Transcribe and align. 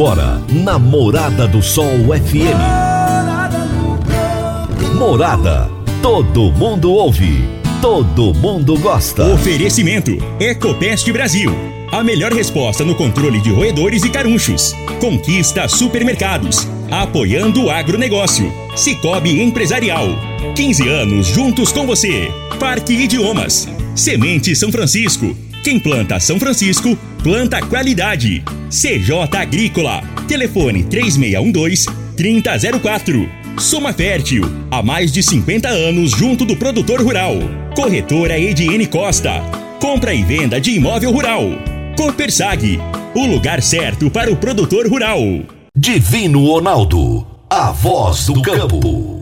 Agora, 0.00 0.40
na 0.48 0.78
Morada 0.78 1.46
do 1.46 1.62
Sol 1.62 1.84
FM. 2.08 2.56
Morada. 4.98 5.70
Todo 6.00 6.50
mundo 6.52 6.90
ouve. 6.90 7.44
Todo 7.82 8.32
mundo 8.32 8.78
gosta. 8.78 9.26
Oferecimento: 9.26 10.12
Ecopest 10.40 11.12
Brasil. 11.12 11.52
A 11.92 12.02
melhor 12.02 12.32
resposta 12.32 12.82
no 12.82 12.94
controle 12.94 13.42
de 13.42 13.50
roedores 13.50 14.02
e 14.02 14.08
carunchos. 14.08 14.74
Conquista 15.02 15.68
supermercados. 15.68 16.66
Apoiando 16.90 17.64
o 17.64 17.70
agronegócio. 17.70 18.50
Cicobi 18.74 19.42
Empresarial. 19.42 20.06
15 20.56 20.88
anos 20.88 21.26
juntos 21.26 21.72
com 21.72 21.86
você. 21.86 22.32
Parque 22.58 22.94
Idiomas. 22.94 23.68
Semente 23.94 24.56
São 24.56 24.72
Francisco. 24.72 25.36
Quem 25.62 25.78
planta 25.78 26.18
São 26.18 26.40
Francisco, 26.40 26.96
planta 27.22 27.60
qualidade. 27.60 28.42
CJ 28.70 29.36
Agrícola. 29.36 30.02
Telefone 30.26 30.84
3612-3004. 30.84 33.28
Soma 33.58 33.92
Fértil. 33.92 34.44
Há 34.70 34.82
mais 34.82 35.12
de 35.12 35.22
50 35.22 35.68
anos 35.68 36.12
junto 36.12 36.46
do 36.46 36.56
produtor 36.56 37.02
rural. 37.02 37.34
Corretora 37.74 38.38
Ediene 38.38 38.86
Costa. 38.86 39.42
Compra 39.80 40.14
e 40.14 40.22
venda 40.22 40.58
de 40.58 40.70
imóvel 40.70 41.12
rural. 41.12 41.42
Copersag. 41.94 42.80
O 43.14 43.26
lugar 43.26 43.60
certo 43.60 44.10
para 44.10 44.32
o 44.32 44.36
produtor 44.36 44.88
rural. 44.88 45.20
Divino 45.76 46.46
Ronaldo. 46.46 47.26
A 47.50 47.70
voz 47.70 48.24
do 48.26 48.40
campo. 48.40 49.20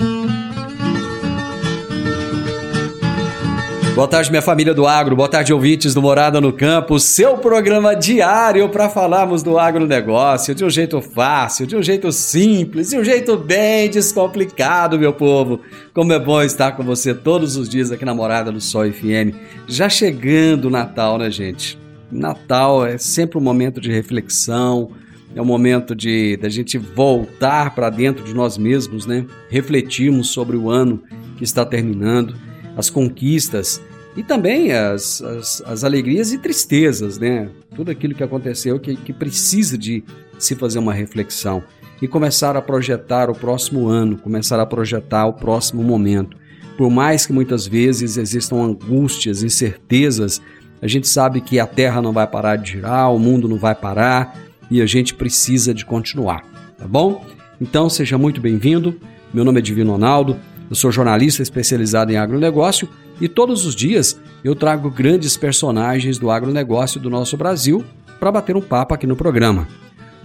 Boa 3.99 4.07
tarde, 4.07 4.31
minha 4.31 4.41
família 4.41 4.73
do 4.73 4.87
agro. 4.87 5.17
Boa 5.17 5.29
tarde, 5.29 5.53
ouvintes 5.53 5.93
do 5.93 6.01
Morada 6.01 6.41
no 6.41 6.53
Campo. 6.53 7.01
Seu 7.01 7.37
programa 7.37 7.97
diário 7.97 8.69
para 8.69 8.89
falarmos 8.89 9.43
do 9.43 9.59
agronegócio 9.59 10.55
de 10.55 10.65
um 10.65 10.71
jeito 10.71 11.01
fácil, 11.01 11.67
de 11.67 11.75
um 11.75 11.83
jeito 11.83 12.13
simples, 12.13 12.91
de 12.91 12.97
um 12.97 13.03
jeito 13.03 13.37
bem 13.37 13.91
descomplicado, 13.91 15.01
meu 15.01 15.13
povo. 15.13 15.63
Como 15.93 16.13
é 16.13 16.19
bom 16.21 16.41
estar 16.41 16.77
com 16.77 16.85
você 16.85 17.13
todos 17.13 17.57
os 17.57 17.69
dias 17.69 17.91
aqui 17.91 18.05
na 18.05 18.15
Morada 18.15 18.53
do 18.53 18.61
Sol 18.61 18.85
FM. 18.85 19.35
Já 19.67 19.89
chegando 19.89 20.67
o 20.67 20.71
Natal, 20.71 21.19
né, 21.19 21.29
gente? 21.29 21.77
Natal 22.09 22.87
é 22.87 22.99
sempre 22.99 23.37
um 23.37 23.43
momento 23.43 23.81
de 23.81 23.91
reflexão, 23.91 24.93
é 25.35 25.43
um 25.43 25.45
momento 25.45 25.93
de 25.93 26.37
da 26.37 26.49
gente 26.49 26.79
voltar 26.79 27.75
para 27.75 27.91
dentro 27.91 28.25
de 28.25 28.33
nós 28.33 28.57
mesmos, 28.57 29.07
né? 29.07 29.27
Refletirmos 29.51 30.29
sobre 30.29 30.57
o 30.57 30.71
ano 30.71 31.03
que 31.37 31.43
está 31.43 31.67
terminando, 31.67 32.37
as 32.77 32.89
conquistas 32.89 33.83
e 34.19 34.23
também 34.25 34.73
as, 34.73 35.23
as, 35.23 35.63
as, 35.65 35.85
alegrias 35.85 36.33
e 36.33 36.39
tristezas, 36.39 37.21
né? 37.21 37.49
Tudo 37.77 37.93
aquilo 37.93 38.17
que 38.17 38.25
aconteceu 38.25 38.81
que, 38.81 38.97
que 38.97 39.13
precisa 39.13 39.79
de 39.79 40.03
se 40.37 40.57
fazer 40.57 40.81
uma 40.81 40.93
reflexão 40.93 41.63
e 42.03 42.09
começar 42.09 42.57
a 42.57 42.61
projetar 42.61 43.31
o 43.31 43.33
próximo 43.33 43.87
ano, 43.87 44.19
começar 44.19 44.59
a 44.59 44.67
projetar 44.67 45.27
o 45.27 45.35
próximo 45.35 45.85
momento. 45.85 46.37
Por 46.77 46.91
mais 46.91 47.27
que 47.27 47.33
muitas 47.33 47.69
vezes 47.69 48.17
existam 48.17 48.57
angústias, 48.57 49.45
incertezas, 49.45 50.43
a 50.83 50.89
gente 50.89 51.07
sabe 51.07 51.41
que 51.41 51.61
a 51.61 51.67
Terra 51.67 52.03
não 52.03 52.13
vai 52.13 52.27
parar 52.27 52.57
de 52.57 52.73
girar, 52.73 53.15
o 53.15 53.21
mundo 53.21 53.47
não 53.47 53.57
vai 53.57 53.77
parar 53.77 54.37
e 54.69 54.83
a 54.83 54.87
gente 54.87 55.15
precisa 55.15 55.73
de 55.73 55.87
continuar, 55.87 56.43
tá 56.77 56.89
bom? 56.89 57.25
Então 57.61 57.89
seja 57.89 58.19
muito 58.19 58.41
bem-vindo. 58.41 59.01
Meu 59.33 59.45
nome 59.45 59.61
é 59.61 59.63
Divino 59.63 59.93
Ronaldo, 59.93 60.37
eu 60.69 60.77
sou 60.77 60.93
jornalista 60.93 61.43
especializado 61.43 62.13
em 62.13 62.17
agronegócio 62.17 62.89
e 63.21 63.29
todos 63.29 63.67
os 63.67 63.75
dias 63.75 64.19
eu 64.45 64.55
trago 64.55 64.91
grandes 64.91 65.37
personagens 65.37 66.19
do 66.19 66.31
agronegócio 66.31 67.01
do 67.01 67.11
nosso 67.11 67.37
Brasil 67.37 67.85
para 68.19 68.33
bater 68.33 68.57
um 68.57 68.61
papo 68.61 68.95
aqui 68.95 69.07
no 69.07 69.17
programa. 69.17 69.67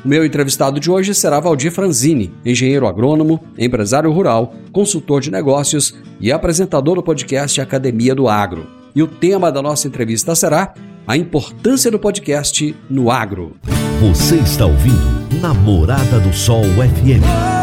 O 0.03 0.07
meu 0.07 0.25
entrevistado 0.25 0.79
de 0.79 0.91
hoje 0.91 1.13
será 1.13 1.39
Valdir 1.39 1.71
Franzini, 1.71 2.33
engenheiro 2.45 2.87
agrônomo, 2.87 3.41
empresário 3.57 4.11
rural, 4.11 4.53
consultor 4.71 5.21
de 5.21 5.31
negócios 5.31 5.95
e 6.19 6.31
apresentador 6.31 6.95
do 6.95 7.03
podcast 7.03 7.61
Academia 7.61 8.13
do 8.13 8.27
Agro. 8.27 8.67
E 8.93 9.01
o 9.01 9.07
tema 9.07 9.51
da 9.51 9.61
nossa 9.61 9.87
entrevista 9.87 10.35
será 10.35 10.73
a 11.07 11.15
importância 11.15 11.89
do 11.89 11.97
podcast 11.97 12.75
no 12.89 13.09
agro. 13.09 13.55
Você 14.01 14.35
está 14.35 14.65
ouvindo 14.65 15.41
Namorada 15.41 16.19
do 16.19 16.33
Sol 16.33 16.63
FM. 16.63 17.62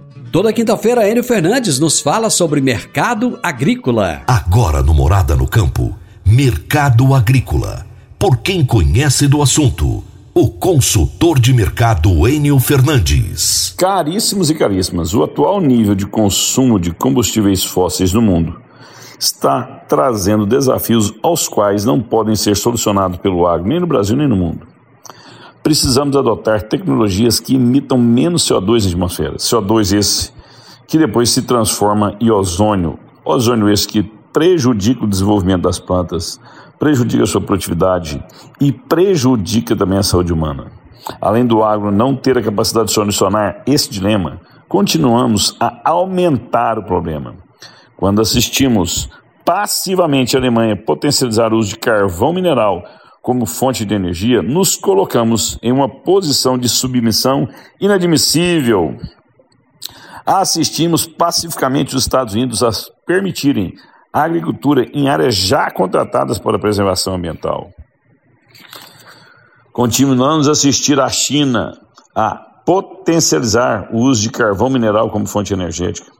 Toda 0.31 0.53
quinta-feira, 0.53 1.09
Enio 1.09 1.25
Fernandes 1.25 1.77
nos 1.77 1.99
fala 1.99 2.29
sobre 2.29 2.61
mercado 2.61 3.37
agrícola. 3.43 4.21
Agora 4.25 4.81
no 4.81 4.93
Morada 4.93 5.35
no 5.35 5.45
Campo, 5.45 5.93
Mercado 6.25 7.13
Agrícola. 7.13 7.85
Por 8.17 8.37
quem 8.37 8.65
conhece 8.65 9.27
do 9.27 9.41
assunto, 9.41 10.01
o 10.33 10.49
consultor 10.49 11.37
de 11.37 11.53
mercado 11.53 12.25
Enio 12.29 12.57
Fernandes. 12.59 13.75
Caríssimos 13.77 14.49
e 14.49 14.55
caríssimas, 14.55 15.13
o 15.13 15.21
atual 15.21 15.59
nível 15.59 15.95
de 15.95 16.05
consumo 16.05 16.79
de 16.79 16.93
combustíveis 16.93 17.65
fósseis 17.65 18.13
no 18.13 18.21
mundo 18.21 18.57
está 19.19 19.83
trazendo 19.89 20.45
desafios 20.45 21.13
aos 21.21 21.49
quais 21.49 21.83
não 21.83 22.01
podem 22.01 22.37
ser 22.37 22.55
solucionados 22.55 23.17
pelo 23.17 23.45
agro, 23.45 23.67
nem 23.67 23.81
no 23.81 23.85
Brasil 23.85 24.15
nem 24.15 24.29
no 24.29 24.37
mundo 24.37 24.65
precisamos 25.63 26.15
adotar 26.15 26.63
tecnologias 26.63 27.39
que 27.39 27.55
emitam 27.55 27.97
menos 27.97 28.47
CO2 28.47 28.83
na 28.83 28.89
atmosfera. 28.89 29.35
CO2 29.37 29.97
esse 29.97 30.31
que 30.87 30.97
depois 30.97 31.29
se 31.29 31.43
transforma 31.43 32.15
em 32.19 32.29
ozônio. 32.29 32.99
Ozônio 33.23 33.69
esse 33.69 33.87
que 33.87 34.03
prejudica 34.03 35.03
o 35.03 35.07
desenvolvimento 35.07 35.63
das 35.63 35.79
plantas, 35.79 36.39
prejudica 36.79 37.23
a 37.23 37.27
sua 37.27 37.41
produtividade 37.41 38.23
e 38.59 38.71
prejudica 38.71 39.75
também 39.75 39.99
a 39.99 40.03
saúde 40.03 40.33
humana. 40.33 40.71
Além 41.19 41.45
do 41.45 41.63
agro 41.63 41.91
não 41.91 42.15
ter 42.15 42.37
a 42.37 42.41
capacidade 42.41 42.87
de 42.87 42.93
solucionar 42.93 43.63
esse 43.65 43.89
dilema, 43.89 44.39
continuamos 44.67 45.55
a 45.59 45.89
aumentar 45.89 46.77
o 46.79 46.83
problema. 46.83 47.35
Quando 47.97 48.21
assistimos 48.21 49.09
passivamente 49.45 50.35
a 50.35 50.39
Alemanha 50.39 50.75
potencializar 50.75 51.53
o 51.53 51.57
uso 51.57 51.69
de 51.69 51.77
carvão 51.77 52.33
mineral 52.33 52.83
como 53.21 53.45
fonte 53.45 53.85
de 53.85 53.93
energia, 53.93 54.41
nos 54.41 54.75
colocamos 54.75 55.57
em 55.61 55.71
uma 55.71 55.87
posição 55.87 56.57
de 56.57 56.67
submissão 56.67 57.47
inadmissível. 57.79 58.97
Assistimos 60.25 61.05
pacificamente 61.05 61.95
os 61.95 62.03
Estados 62.03 62.33
Unidos 62.33 62.63
a 62.63 62.69
permitirem 63.05 63.73
a 64.11 64.23
agricultura 64.23 64.85
em 64.93 65.07
áreas 65.07 65.35
já 65.35 65.69
contratadas 65.69 66.39
para 66.39 66.57
a 66.57 66.59
preservação 66.59 67.15
ambiental. 67.15 67.69
Continuamos 69.71 70.49
a 70.49 70.51
assistir 70.51 70.99
a 70.99 71.07
China 71.07 71.71
a 72.15 72.35
potencializar 72.65 73.89
o 73.93 73.99
uso 73.99 74.21
de 74.21 74.29
carvão 74.29 74.69
mineral 74.69 75.09
como 75.09 75.27
fonte 75.27 75.53
energética. 75.53 76.11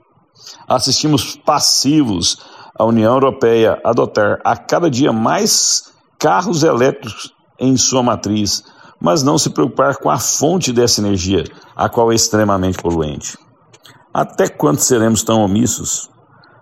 Assistimos 0.67 1.35
passivos 1.35 2.37
a 2.77 2.85
União 2.85 3.13
Europeia 3.13 3.79
adotar 3.83 4.39
a 4.43 4.55
cada 4.55 4.89
dia 4.89 5.11
mais 5.11 5.91
carros 6.21 6.61
elétricos 6.61 7.33
em 7.59 7.75
sua 7.75 8.03
matriz, 8.03 8.63
mas 8.99 9.23
não 9.23 9.39
se 9.39 9.49
preocupar 9.49 9.97
com 9.97 10.07
a 10.07 10.19
fonte 10.19 10.71
dessa 10.71 11.01
energia, 11.01 11.43
a 11.75 11.89
qual 11.89 12.11
é 12.11 12.15
extremamente 12.15 12.77
poluente. 12.77 13.35
Até 14.13 14.47
quando 14.47 14.77
seremos 14.77 15.23
tão 15.23 15.41
omissos? 15.41 16.11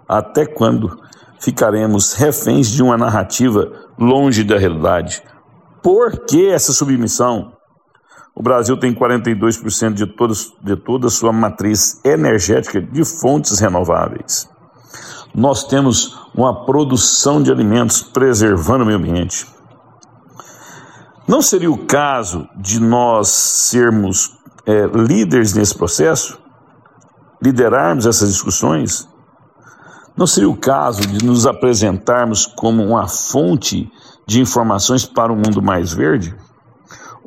Até 0.08 0.46
quando 0.46 0.98
ficaremos 1.42 2.14
reféns 2.14 2.72
de 2.72 2.82
uma 2.82 2.98
narrativa 2.98 3.70
longe 3.98 4.46
da 4.46 4.58
realidade? 4.58 5.22
Por 5.84 6.26
que 6.26 6.48
essa 6.48 6.72
submissão? 6.72 7.52
O 8.34 8.42
Brasil 8.42 8.78
tem 8.78 8.96
42% 8.96 9.94
de, 9.94 10.08
todos, 10.08 10.54
de 10.64 10.78
toda 10.78 11.08
a 11.08 11.12
sua 11.12 11.34
matriz 11.34 12.00
energética 12.06 12.82
de 12.82 13.04
fontes 13.04 13.60
renováveis 13.60 14.48
nós 15.34 15.64
temos 15.64 16.18
uma 16.34 16.66
produção 16.66 17.42
de 17.42 17.52
alimentos 17.52 18.02
preservando 18.02 18.84
o 18.84 18.86
meio 18.86 18.98
ambiente. 18.98 19.48
Não 21.28 21.42
seria 21.42 21.72
o 21.72 21.86
caso 21.86 22.48
de 22.56 22.80
nós 22.80 23.30
sermos 23.30 24.38
é, 24.66 24.88
líderes 24.88 25.54
nesse 25.54 25.76
processo? 25.76 26.40
Liderarmos 27.42 28.06
essas 28.06 28.32
discussões? 28.32 29.08
Não 30.18 30.28
seria 30.28 30.50
o 30.50 30.58
caso 30.58 31.02
de 31.02 31.24
nos 31.24 31.46
apresentarmos 31.46 32.46
como 32.46 32.84
uma 32.84 33.08
fonte 33.08 33.92
de 34.28 34.42
informações 34.42 35.06
para 35.06 35.32
um 35.32 35.36
mundo 35.36 35.62
mais 35.62 35.94
verde? 35.94 36.36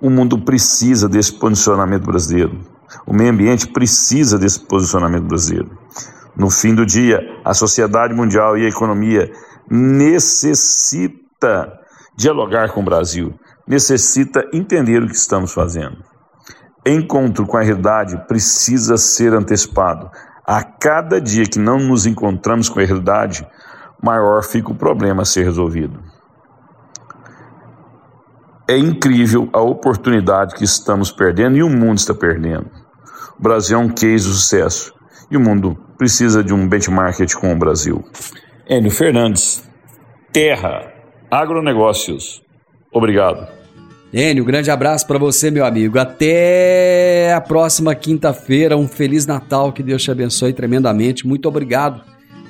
O 0.00 0.10
mundo 0.10 0.37
precisa 0.37 1.08
desse 1.08 1.32
posicionamento 1.32 2.04
brasileiro. 2.04 2.58
O 3.06 3.14
meio 3.14 3.31
ambiente 3.31 3.69
precisa 3.69 4.38
desse 4.38 4.60
posicionamento 4.60 5.25
brasileiro. 5.25 5.81
No 6.37 6.50
fim 6.50 6.75
do 6.75 6.87
dia, 6.87 7.20
a 7.44 7.52
sociedade 7.52 8.14
mundial 8.14 8.56
e 8.56 8.64
a 8.64 8.69
economia 8.69 9.31
necessita 9.70 11.11
dialogar 12.17 12.70
com 12.73 12.81
o 12.81 12.84
Brasil, 12.84 13.34
necessita 13.67 14.49
entender 14.52 15.02
o 15.02 15.08
que 15.08 15.14
estamos 15.14 15.52
fazendo. 15.52 15.99
Encontro 16.84 17.46
com 17.46 17.56
a 17.56 17.62
realidade 17.62 18.17
precisa 18.26 18.96
ser 18.96 19.34
antecipado. 19.34 20.11
A 20.44 20.64
cada 20.64 21.20
dia 21.20 21.44
que 21.44 21.58
não 21.58 21.79
nos 21.79 22.06
encontramos 22.06 22.69
com 22.69 22.81
a 22.81 22.85
realidade, 22.85 23.46
maior 24.02 24.43
fica 24.43 24.73
o 24.73 24.75
problema 24.75 25.23
a 25.23 25.25
ser 25.25 25.44
resolvido. 25.44 26.02
É 28.69 28.76
incrível 28.76 29.49
a 29.52 29.61
oportunidade 29.61 30.55
que 30.55 30.64
estamos 30.64 31.12
perdendo 31.12 31.56
e 31.56 31.62
o 31.62 31.69
mundo 31.69 31.99
está 31.99 32.14
perdendo. 32.14 32.70
O 33.38 33.43
Brasil 33.43 33.78
é 33.78 33.81
um 33.81 33.88
case 33.88 34.26
de 34.26 34.35
sucesso 34.35 34.94
e 35.31 35.37
o 35.37 35.40
mundo 35.40 35.76
precisa 36.02 36.43
de 36.43 36.52
um 36.52 36.66
benchmark 36.66 37.16
com 37.40 37.52
o 37.52 37.56
Brasil. 37.56 38.04
Enio 38.69 38.90
Fernandes, 38.90 39.62
Terra, 40.32 40.93
Agronegócios. 41.31 42.43
Obrigado. 42.93 43.46
Enio, 44.12 44.44
grande 44.44 44.69
abraço 44.69 45.06
para 45.06 45.16
você, 45.16 45.49
meu 45.49 45.64
amigo. 45.64 46.00
Até 46.00 47.32
a 47.32 47.40
próxima 47.40 47.94
quinta-feira. 47.94 48.76
Um 48.76 48.88
feliz 48.88 49.26
Natal, 49.26 49.72
que 49.72 49.81
Deus 49.81 50.02
te 50.02 50.10
abençoe 50.10 50.52
tremendamente. 50.52 51.25
Muito 51.25 51.46
obrigado 51.46 52.02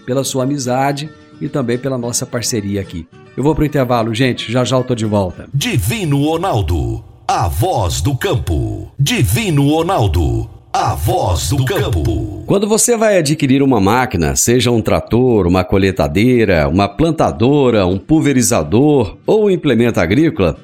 pela 0.06 0.24
sua 0.24 0.44
amizade 0.44 1.10
e 1.38 1.46
também 1.46 1.76
pela 1.76 1.98
nossa 1.98 2.24
parceria 2.24 2.80
aqui. 2.80 3.06
Eu 3.36 3.42
vou 3.42 3.54
pro 3.54 3.66
intervalo, 3.66 4.14
gente. 4.14 4.50
Já 4.50 4.64
já 4.64 4.78
eu 4.78 4.84
tô 4.84 4.94
de 4.94 5.04
volta. 5.04 5.46
Divino 5.52 6.24
Ronaldo, 6.24 7.04
a 7.28 7.48
voz 7.48 8.00
do 8.00 8.16
campo. 8.16 8.90
Divino 8.98 9.68
Ronaldo, 9.68 10.48
a 10.72 10.94
voz 10.94 11.50
do 11.50 11.62
campo. 11.66 12.44
Quando 12.46 12.66
você 12.66 12.96
vai 12.96 13.18
adquirir 13.18 13.62
uma 13.62 13.78
máquina, 13.78 14.34
seja 14.34 14.70
um 14.70 14.80
trator, 14.80 15.46
uma 15.46 15.62
coletadeira, 15.62 16.66
uma 16.66 16.88
plantadora, 16.88 17.86
um 17.86 17.98
pulverizador 17.98 19.18
ou 19.26 19.44
um 19.44 19.50
implemento 19.50 20.00
agrícola, 20.00 20.56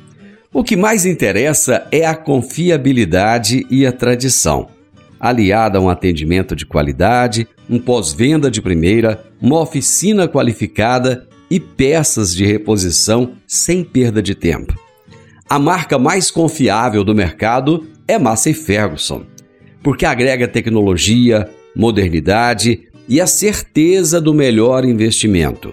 o 0.51 0.65
que 0.65 0.77
mais 0.77 1.05
interessa 1.05 1.87
é 1.93 2.07
a 2.07 2.15
confiabilidade 2.15 3.67
e 3.71 3.85
a 3.85 3.93
tradição. 3.93 4.69
Aliada 5.21 5.77
a 5.77 5.81
um 5.83 5.91
atendimento 5.91 6.57
de 6.57 6.65
qualidade, 6.65 7.47
um 7.69 7.79
pós-venda 7.79 8.51
de 8.51 8.63
primeira, 8.63 9.23
uma 9.43 9.61
oficina 9.61 10.27
qualificada 10.27 11.27
e 11.51 11.61
peças 11.61 12.35
de 12.35 12.47
reposição 12.47 13.33
sem 13.47 13.85
perda 13.85 14.23
de 14.23 14.35
tempo. 14.35 14.75
A 15.51 15.59
marca 15.59 15.99
mais 15.99 16.31
confiável 16.31 17.05
do 17.05 17.15
mercado 17.15 17.87
é 18.07 18.19
Massey 18.19 18.55
Ferguson, 18.55 19.23
porque 19.89 20.05
agrega 20.05 20.47
tecnologia, 20.47 21.49
modernidade 21.75 22.81
e 23.09 23.23
a 23.23 23.27
certeza 23.27 24.21
do 24.21 24.35
melhor 24.35 24.85
investimento. 24.85 25.73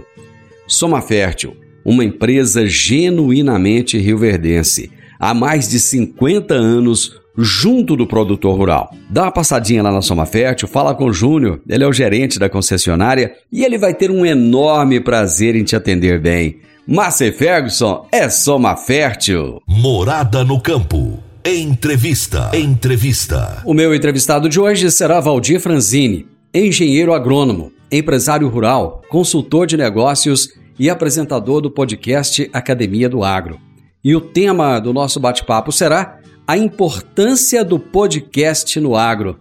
Soma 0.65 1.01
Fértil 1.01 1.57
uma 1.83 2.01
empresa 2.01 2.65
genuinamente 2.65 3.97
rioverdense, 3.97 4.89
há 5.19 5.33
mais 5.33 5.67
de 5.67 5.81
50 5.81 6.53
anos 6.53 7.19
junto 7.37 7.97
do 7.97 8.07
produtor 8.07 8.57
rural. 8.57 8.89
Dá 9.09 9.23
uma 9.23 9.31
passadinha 9.33 9.83
lá 9.83 9.91
na 9.91 10.01
Soma 10.01 10.25
Fértil, 10.25 10.69
fala 10.69 10.95
com 10.95 11.07
o 11.07 11.13
Júnior, 11.13 11.59
ele 11.67 11.83
é 11.83 11.87
o 11.87 11.91
gerente 11.91 12.39
da 12.39 12.47
concessionária 12.47 13.33
e 13.51 13.65
ele 13.65 13.77
vai 13.77 13.93
ter 13.93 14.09
um 14.09 14.25
enorme 14.25 15.01
prazer 15.01 15.57
em 15.57 15.65
te 15.65 15.75
atender 15.75 16.21
bem. 16.21 16.61
Márcia 16.87 17.33
Ferguson 17.33 18.07
é 18.13 18.29
Soma 18.29 18.77
Fértil. 18.77 19.61
Morada 19.67 20.45
no 20.45 20.61
campo. 20.61 21.24
Entrevista. 21.47 22.49
Entrevista. 22.55 23.61
O 23.63 23.71
meu 23.71 23.93
entrevistado 23.93 24.49
de 24.49 24.59
hoje 24.59 24.89
será 24.89 25.19
Valdir 25.19 25.59
Franzini, 25.59 26.27
engenheiro 26.51 27.13
agrônomo, 27.13 27.71
empresário 27.91 28.47
rural, 28.47 29.03
consultor 29.09 29.67
de 29.67 29.77
negócios 29.77 30.49
e 30.79 30.89
apresentador 30.89 31.61
do 31.61 31.69
podcast 31.69 32.49
Academia 32.51 33.07
do 33.07 33.23
Agro. 33.23 33.59
E 34.03 34.15
o 34.15 34.21
tema 34.21 34.79
do 34.79 34.91
nosso 34.91 35.19
bate-papo 35.19 35.71
será 35.71 36.19
a 36.47 36.57
importância 36.57 37.63
do 37.63 37.77
podcast 37.77 38.79
no 38.79 38.95
agro. 38.95 39.39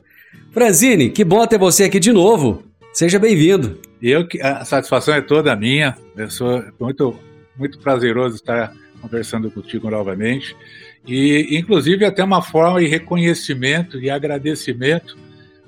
Franzini, 0.52 1.08
que 1.08 1.24
bom 1.24 1.46
ter 1.46 1.58
você 1.58 1.84
aqui 1.84 1.98
de 1.98 2.12
novo. 2.12 2.64
Seja 2.92 3.18
bem-vindo. 3.18 3.80
Eu 4.02 4.28
a 4.42 4.62
satisfação 4.66 5.14
é 5.14 5.22
toda 5.22 5.56
minha. 5.56 5.96
Eu 6.14 6.30
sou 6.30 6.62
muito 6.78 7.18
muito 7.56 7.78
prazeroso 7.78 8.36
estar 8.36 8.74
conversando 9.00 9.50
contigo 9.50 9.88
novamente 9.88 10.54
e 11.06 11.58
inclusive 11.58 12.04
até 12.04 12.24
uma 12.24 12.40
forma 12.40 12.80
de 12.80 12.86
reconhecimento 12.86 13.98
e 13.98 14.08
agradecimento 14.08 15.16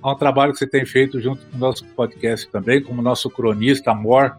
ao 0.00 0.17
trabalho 0.17 0.53
que 0.53 0.59
você 0.59 0.67
tem 0.67 0.85
feito 0.87 1.21
junto 1.21 1.44
com 1.47 1.56
o 1.56 1.61
nosso 1.61 1.85
podcast 1.85 2.49
também, 2.49 2.83
como 2.83 3.03
nosso 3.03 3.29
cronista 3.29 3.91
Amor 3.91 4.37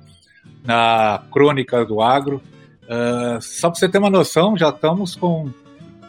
na 0.64 1.24
Crônica 1.32 1.86
do 1.86 2.02
Agro. 2.02 2.42
Uh, 2.84 3.42
só 3.42 3.70
para 3.70 3.80
você 3.80 3.90
ter 3.90 3.98
uma 3.98 4.10
noção, 4.10 4.58
já 4.58 4.70
estamos 4.70 5.16
com. 5.16 5.52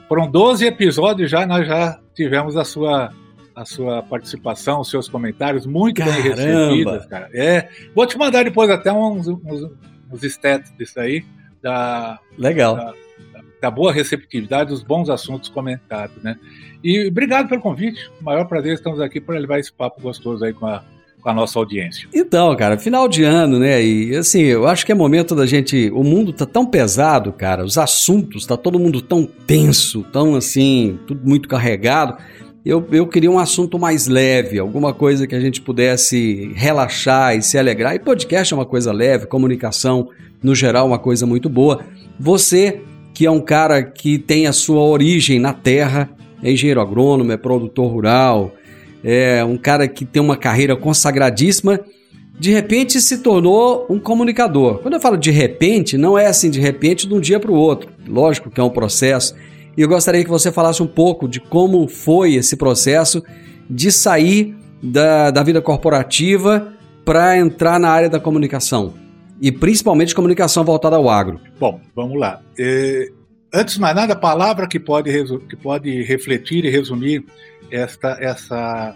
Foram 0.08 0.31
12 0.31 0.64
episódios 0.64 1.31
já, 1.31 1.44
nós 1.44 1.67
já 1.67 1.99
tivemos 2.14 2.56
a 2.56 2.64
sua, 2.64 3.12
a 3.55 3.64
sua 3.64 4.02
participação, 4.02 4.81
os 4.81 4.88
seus 4.88 5.08
comentários 5.08 5.67
muito 5.67 5.99
Caramba. 5.99 6.23
bem 6.23 6.23
recebidos, 6.23 7.06
cara. 7.06 7.29
É, 7.34 7.69
vou 7.94 8.06
te 8.06 8.17
mandar 8.17 8.44
depois 8.44 8.70
até 8.70 8.93
uns, 8.93 9.26
uns, 9.26 9.70
uns 10.11 10.20
disso 10.20 11.00
aí. 11.00 11.25
Da, 11.61 12.19
Legal. 12.38 12.76
Da, 12.76 12.94
da 13.60 13.70
boa 13.70 13.93
receptividade, 13.93 14.70
dos 14.70 14.82
bons 14.82 15.10
assuntos 15.10 15.49
comentados, 15.49 16.22
né? 16.22 16.37
E 16.82 17.08
obrigado 17.08 17.49
pelo 17.49 17.60
convite. 17.60 18.10
O 18.20 18.25
maior 18.25 18.44
prazer 18.44 18.75
estamos 18.75 19.00
aqui 19.00 19.20
para 19.20 19.38
levar 19.38 19.58
esse 19.58 19.72
papo 19.72 20.00
gostoso 20.00 20.44
aí 20.44 20.52
com 20.52 20.66
a 20.66 20.82
com 21.20 21.28
a 21.28 21.34
nossa 21.34 21.58
audiência. 21.58 22.08
Então, 22.14 22.55
cara, 22.56 22.78
final 22.78 23.08
de 23.08 23.25
ano, 23.25 23.58
né? 23.58 23.82
E 23.82 24.16
assim, 24.16 24.40
eu 24.43 24.66
acho 24.66 24.87
que 24.87 24.93
é 24.93 24.94
momento 24.94 25.34
da 25.34 25.46
gente. 25.46 25.91
O 25.93 26.03
mundo 26.03 26.32
tá 26.32 26.46
tão 26.46 26.65
pesado, 26.65 27.32
cara, 27.32 27.65
os 27.65 27.77
assuntos, 27.77 28.46
tá 28.46 28.56
todo 28.56 28.79
mundo 28.79 29.03
tão 29.03 29.24
tenso, 29.24 30.05
tão 30.12 30.34
assim, 30.34 30.98
tudo 31.06 31.29
muito 31.29 31.48
carregado. 31.48 32.17
Eu, 32.65 32.86
eu 32.93 33.06
queria 33.06 33.31
um 33.31 33.38
assunto 33.38 33.79
mais 33.79 34.06
leve, 34.06 34.58
alguma 34.58 34.93
coisa 34.93 35.27
que 35.27 35.34
a 35.34 35.41
gente 35.41 35.60
pudesse 35.60 36.53
relaxar 36.55 37.36
e 37.36 37.43
se 37.43 37.56
alegrar. 37.56 37.94
E 37.94 37.98
podcast 37.98 38.53
é 38.53 38.56
uma 38.56 38.67
coisa 38.67 38.93
leve, 38.93 39.27
comunicação, 39.27 40.10
no 40.43 40.55
geral, 40.55 40.86
uma 40.86 40.98
coisa 40.98 41.27
muito 41.27 41.48
boa. 41.48 41.81
Você, 42.19 42.82
que 43.19 43.27
é 43.27 43.31
um 43.32 43.41
cara 43.41 43.82
que 43.82 44.17
tem 44.17 44.46
a 44.46 44.53
sua 44.53 44.81
origem 44.81 45.41
na 45.41 45.53
terra, 45.53 46.08
é 46.41 46.53
engenheiro 46.53 46.81
agrônomo, 46.81 47.32
é 47.32 47.37
produtor 47.37 47.91
rural, 47.91 48.55
é 49.03 49.44
um 49.44 49.56
cara 49.56 49.89
que 49.89 50.05
tem 50.05 50.22
uma 50.22 50.37
carreira 50.37 50.77
consagradíssima, 50.77 51.81
de 52.39 52.53
repente 52.53 53.01
se 53.01 53.19
tornou 53.19 53.84
um 53.91 53.98
comunicador. 53.98 54.79
Quando 54.79 54.94
eu 54.94 55.01
falo 55.01 55.17
de 55.17 55.32
repente, 55.32 55.98
não 55.98 56.17
é 56.17 56.27
assim 56.27 56.48
de 56.48 56.60
repente 56.60 57.08
de 57.08 57.15
um 57.15 57.19
dia 57.19 57.41
para 57.41 57.51
o 57.51 57.56
outro. 57.56 57.91
Lógico 58.06 58.53
que 58.53 58.60
é 58.60 58.63
um 58.63 58.70
processo. 58.70 59.34
E 59.77 59.82
eu 59.82 59.89
gostaria 59.89 60.22
que 60.22 60.31
você 60.31 60.53
falasse 60.53 60.81
um 60.81 60.87
pouco 60.87 61.29
de 61.29 61.41
como 61.41 61.89
foi 61.89 62.34
esse 62.34 62.56
processo 62.56 63.20
de 63.69 63.91
sair 63.91 64.55
da, 64.81 65.32
da 65.32 65.43
vida 65.43 65.60
corporativa 65.60 66.72
para 67.05 67.37
entrar 67.37 67.81
na 67.81 67.89
área 67.89 68.08
da 68.08 68.20
comunicação. 68.20 68.94
E 69.40 69.52
principalmente 69.52 70.14
comunicação 70.14 70.64
voltada 70.64 70.96
ao 70.96 71.08
agro. 71.08 71.40
Bom, 71.58 71.80
vamos 71.94 72.18
lá. 72.18 72.40
É, 72.58 73.10
antes 73.54 73.74
de 73.74 73.80
mais 73.80 73.94
nada, 73.94 74.12
a 74.12 74.16
palavra 74.16 74.66
que 74.66 74.80
pode, 74.80 75.10
que 75.48 75.56
pode 75.56 76.02
refletir 76.02 76.64
e 76.64 76.70
resumir 76.70 77.24
esta, 77.70 78.16
essa, 78.20 78.94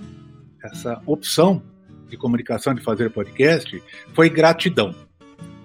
essa 0.63 1.01
opção 1.07 1.63
de 2.09 2.17
comunicação 2.17 2.75
de 2.75 2.83
fazer 2.83 3.11
podcast 3.11 3.83
foi 4.15 4.29
gratidão. 4.29 4.95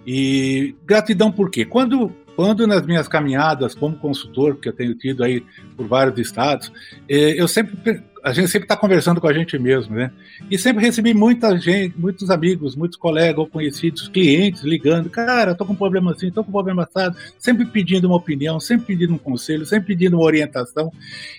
E 0.06 0.76
gratidão 0.86 1.32
por 1.32 1.52
quê? 1.52 1.66
Quando, 1.66 2.12
quando 2.38 2.68
nas 2.68 2.86
minhas 2.86 3.08
caminhadas 3.08 3.74
como 3.74 3.96
consultor, 3.96 4.58
que 4.58 4.70
eu 4.70 4.74
tenho 4.74 4.94
tido 4.94 5.24
aí 5.24 5.44
por 5.76 5.88
vários 5.88 6.20
estados, 6.20 6.72
eh, 7.10 7.34
eu 7.36 7.48
sempre 7.48 8.04
a 8.24 8.32
gente 8.32 8.50
sempre 8.50 8.66
está 8.66 8.76
conversando 8.76 9.20
com 9.20 9.28
a 9.28 9.34
gente 9.34 9.58
mesmo, 9.58 9.96
né? 9.96 10.12
E 10.52 10.58
sempre 10.58 10.84
recebi 10.84 11.14
muita 11.14 11.58
gente, 11.58 11.98
muitos 11.98 12.30
amigos, 12.30 12.76
muitos 12.76 12.98
colegas 12.98 13.40
ou 13.40 13.48
conhecidos, 13.48 14.08
clientes 14.10 14.64
ligando, 14.64 15.10
cara, 15.10 15.56
tô 15.56 15.66
com 15.66 15.74
um 15.74 15.78
problema 15.78 16.12
assim, 16.12 16.30
tô 16.30 16.44
com 16.44 16.50
um 16.50 16.54
problema 16.54 16.84
assado, 16.84 17.18
sempre 17.40 17.66
pedindo 17.66 18.06
uma 18.06 18.18
opinião, 18.18 18.60
sempre 18.60 18.88
pedindo 18.88 19.14
um 19.14 19.18
conselho, 19.18 19.66
sempre 19.66 19.88
pedindo 19.88 20.18
uma 20.18 20.26
orientação. 20.26 20.92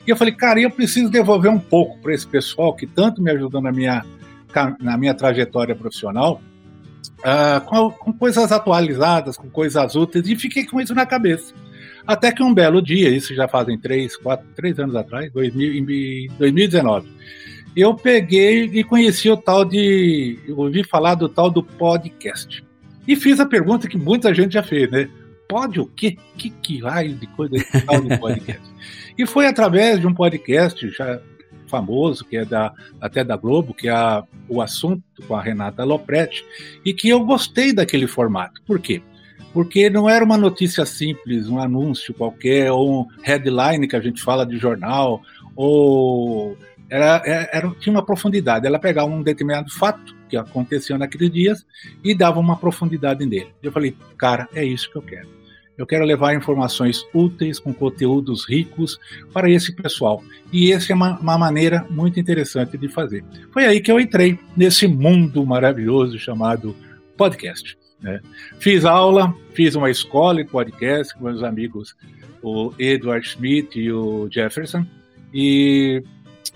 E 0.05 0.11
eu 0.11 0.17
falei, 0.17 0.35
cara, 0.35 0.61
eu 0.61 0.71
preciso 0.71 1.11
devolver 1.11 1.51
um 1.51 1.61
pouco 1.61 1.99
para 1.99 2.13
esse 2.13 2.27
pessoal 2.27 2.75
que 2.75 2.87
tanto 2.89 3.23
me 3.23 3.31
ajudou 3.31 3.61
na 3.61 3.71
minha, 3.71 4.05
na 4.81 4.97
minha 4.97 5.15
trajetória 5.15 5.77
profissional, 5.77 6.41
uh, 7.21 7.61
com, 7.65 7.91
com 7.91 8.13
coisas 8.13 8.51
atualizadas, 8.53 9.37
com 9.37 9.49
coisas 9.49 9.95
úteis, 9.95 10.29
e 10.29 10.37
fiquei 10.37 10.65
com 10.65 10.81
isso 10.81 10.95
na 10.95 11.07
cabeça. 11.07 11.55
Até 12.07 12.33
que 12.33 12.43
um 12.43 12.55
belo 12.55 12.81
dia, 12.81 13.09
isso 13.11 13.35
já 13.35 13.47
fazem 13.47 13.79
três, 13.79 14.17
quatro, 14.17 14.47
três 14.57 14.79
anos 14.79 14.97
atrás, 14.97 15.31
2000, 15.33 16.33
2019, 16.39 17.09
eu 17.77 17.95
peguei 17.95 18.65
e 18.65 18.83
conheci 18.83 19.31
o 19.31 19.37
tal 19.37 19.65
de. 19.65 20.39
Ouvi 20.49 20.83
falar 20.83 21.15
do 21.15 21.29
tal 21.29 21.51
do 21.51 21.63
podcast. 21.63 22.65
E 23.07 23.15
fiz 23.15 23.39
a 23.41 23.47
pergunta 23.47 23.89
que 23.89 23.97
muita 23.97 24.35
gente 24.35 24.55
já 24.55 24.63
fez, 24.63 24.91
né? 24.91 25.09
pode 25.49 25.81
o 25.81 25.87
quê? 25.87 26.17
Que, 26.37 26.51
que 26.51 26.79
raio 26.79 27.15
de 27.15 27.27
coisa 27.29 27.57
é 27.57 27.81
tal 27.81 28.01
de 28.03 28.17
podcast? 28.21 28.63
e 29.17 29.27
foi 29.27 29.47
através 29.47 29.99
de 29.99 30.07
um 30.07 30.15
podcast 30.15 30.89
já 30.91 31.19
famoso, 31.69 32.25
que 32.25 32.37
é 32.37 32.45
da, 32.45 32.73
até 33.01 33.23
da 33.23 33.37
Globo, 33.37 33.75
que 33.75 33.89
é 33.89 33.93
a, 33.93 34.25
o 34.49 34.61
assunto 34.61 35.03
com 35.27 35.35
a 35.35 35.43
Renata 35.43 35.85
Lopretti, 35.85 36.45
e 36.85 36.93
que 36.93 37.09
eu 37.09 37.25
gostei 37.25 37.73
daquele 37.73 38.07
formato. 38.07 38.63
Por 38.67 38.79
quê? 38.79 39.03
Porque 39.53 39.89
não 39.89 40.09
era 40.09 40.25
uma 40.25 40.37
notícia 40.37 40.85
simples, 40.85 41.49
um 41.49 41.59
anúncio 41.59 42.15
qualquer, 42.15 42.71
ou 42.71 43.03
um 43.03 43.07
headline 43.23 43.89
que 43.89 43.97
a 43.97 44.01
gente 44.01 44.23
fala 44.23 44.45
de 44.45 44.59
jornal, 44.59 45.23
ou 45.57 46.57
era, 46.91 47.23
é, 47.25 47.51
era, 47.53 47.71
tinha 47.81 47.95
uma 47.95 48.05
profundidade. 48.05 48.67
Ela 48.67 48.79
pegava 48.79 49.11
um 49.11 49.23
determinado 49.23 49.71
fato 49.71 50.17
que 50.29 50.37
aconteceu 50.37 50.99
naqueles 50.99 51.31
dias 51.31 51.67
e 52.05 52.15
dava 52.15 52.39
uma 52.39 52.57
profundidade 52.57 53.25
nele. 53.25 53.53
Eu 53.63 53.73
falei, 53.73 53.97
cara, 54.17 54.49
é 54.55 54.65
isso 54.65 54.91
que 54.91 54.97
eu 54.97 55.03
quero. 55.03 55.38
Eu 55.79 55.87
quero 55.87 56.05
levar 56.05 56.35
informações 56.35 57.07
úteis, 57.15 57.61
com 57.61 57.73
conteúdos 57.73 58.45
ricos 58.49 58.99
para 59.33 59.49
esse 59.49 59.73
pessoal. 59.73 60.25
E 60.53 60.73
essa 60.73 60.93
é 60.93 60.97
uma, 60.97 61.17
uma, 61.21 61.39
maneira 61.39 61.87
muito 61.89 62.19
interessante 62.19 62.77
de 62.77 62.89
fazer. 62.89 63.25
Foi 63.53 63.65
aí 63.65 63.81
que 63.81 63.91
eu 63.91 64.01
entrei 64.01 64.37
nesse 64.57 64.89
mundo 64.89 65.47
maravilhoso 65.47 66.19
chamado 66.19 66.75
podcast. 67.17 67.79
Né? 68.03 68.21
Fiz 68.59 68.85
aula, 68.85 69.33
fiz 69.55 69.77
uma 69.77 69.89
escola 69.89 70.43
de 70.43 70.51
podcast 70.51 71.15
com 71.15 71.27
meus 71.27 71.45
amigos, 71.45 71.95
o 72.43 72.73
Edward 72.77 73.25
Schmidt 73.27 73.79
e 73.79 73.93
o 73.93 74.29
Jefferson, 74.29 74.85
e 75.33 76.03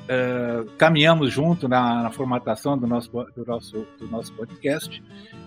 uh, 0.03 0.69
caminhamos 0.79 1.33
junto 1.33 1.69
na, 1.69 2.03
na, 2.03 2.11
formatação 2.11 2.77
do 2.77 2.89
nosso, 2.89 3.09
do, 3.37 3.45
nosso, 3.47 3.87
do 4.01 4.09
nosso 4.09 4.33
podcast. 4.33 5.01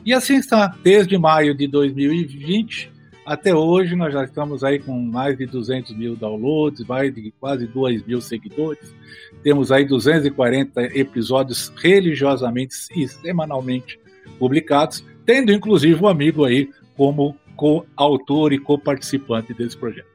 E 0.06 0.14
assim 0.14 0.36
está, 0.36 0.74
desde 0.82 1.18
maio 1.18 1.54
de 1.54 1.68
2020 1.68 2.95
até 3.26 3.56
hoje 3.56 3.96
nós 3.96 4.14
já 4.14 4.24
estamos 4.24 4.64
aí 4.64 4.80
com 4.80 4.94
mais 5.00 5.38
de 5.38 5.46
200 5.48 5.98
mil 5.98 6.16
downloads, 6.16 6.86
mais 6.86 7.14
de 7.14 7.34
quase 7.40 7.66
2 7.66 8.06
mil 8.06 8.22
seguidores. 8.22 8.94
Temos 9.42 9.72
aí 9.72 9.84
240 9.84 10.84
episódios 10.98 11.74
religiosamente 11.76 12.76
e 12.96 13.08
semanalmente 13.08 14.00
publicados, 14.38 15.04
tendo 15.26 15.52
inclusive 15.52 16.02
um 16.02 16.08
amigo 16.08 16.46
aí 16.46 16.70
como 16.96 17.36
coautor 17.56 18.54
e 18.54 18.60
co-participante 18.60 19.54
desse 19.54 19.76
projeto. 19.76 20.14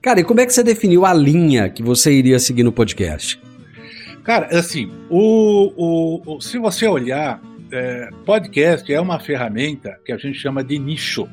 Cara, 0.00 0.20
e 0.20 0.24
como 0.24 0.40
é 0.40 0.46
que 0.46 0.52
você 0.52 0.62
definiu 0.62 1.04
a 1.04 1.12
linha 1.12 1.68
que 1.68 1.82
você 1.82 2.12
iria 2.12 2.38
seguir 2.38 2.62
no 2.62 2.70
podcast? 2.70 3.40
Cara, 4.22 4.56
assim, 4.56 4.90
o, 5.10 5.72
o, 5.76 6.36
o 6.36 6.40
se 6.40 6.58
você 6.58 6.86
olhar, 6.86 7.40
é, 7.72 8.10
podcast 8.24 8.92
é 8.92 9.00
uma 9.00 9.18
ferramenta 9.18 9.98
que 10.04 10.12
a 10.12 10.16
gente 10.16 10.38
chama 10.38 10.62
de 10.62 10.78
nicho 10.78 11.28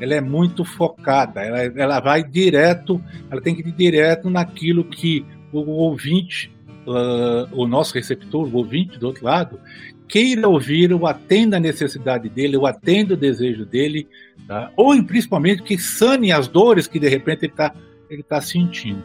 ela 0.00 0.14
é 0.14 0.20
muito 0.20 0.64
focada, 0.64 1.42
ela, 1.42 1.62
ela 1.62 2.00
vai 2.00 2.22
direto, 2.22 3.02
ela 3.30 3.40
tem 3.40 3.54
que 3.54 3.66
ir 3.66 3.72
direto 3.72 4.28
naquilo 4.28 4.84
que 4.84 5.24
o 5.52 5.58
ouvinte, 5.58 6.52
uh, 6.86 7.48
o 7.52 7.66
nosso 7.66 7.94
receptor, 7.94 8.46
o 8.46 8.56
ouvinte 8.56 8.98
do 8.98 9.06
outro 9.06 9.24
lado, 9.24 9.58
queira 10.06 10.48
ouvir, 10.48 10.92
ou 10.92 11.06
atenda 11.06 11.56
a 11.56 11.60
necessidade 11.60 12.28
dele, 12.28 12.56
ou 12.56 12.66
atenda 12.66 13.14
o 13.14 13.16
desejo 13.16 13.64
dele, 13.64 14.06
tá? 14.46 14.70
ou 14.76 15.02
principalmente 15.02 15.62
que 15.62 15.78
sane 15.78 16.30
as 16.30 16.46
dores 16.46 16.86
que 16.86 16.98
de 16.98 17.08
repente 17.08 17.44
ele 17.44 17.52
está 17.52 17.74
ele 18.08 18.22
tá 18.22 18.40
sentindo. 18.40 19.02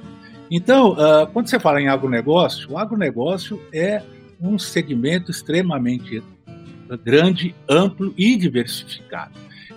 Então, 0.49 0.91
uh, 0.91 1.25
quando 1.33 1.47
você 1.47 1.59
fala 1.59 1.81
em 1.81 1.87
agronegócio, 1.87 2.71
o 2.71 2.77
agronegócio 2.77 3.59
é 3.73 4.03
um 4.39 4.59
segmento 4.59 5.31
extremamente 5.31 6.21
grande, 7.03 7.55
amplo 7.69 8.13
e 8.17 8.35
diversificado. 8.35 9.31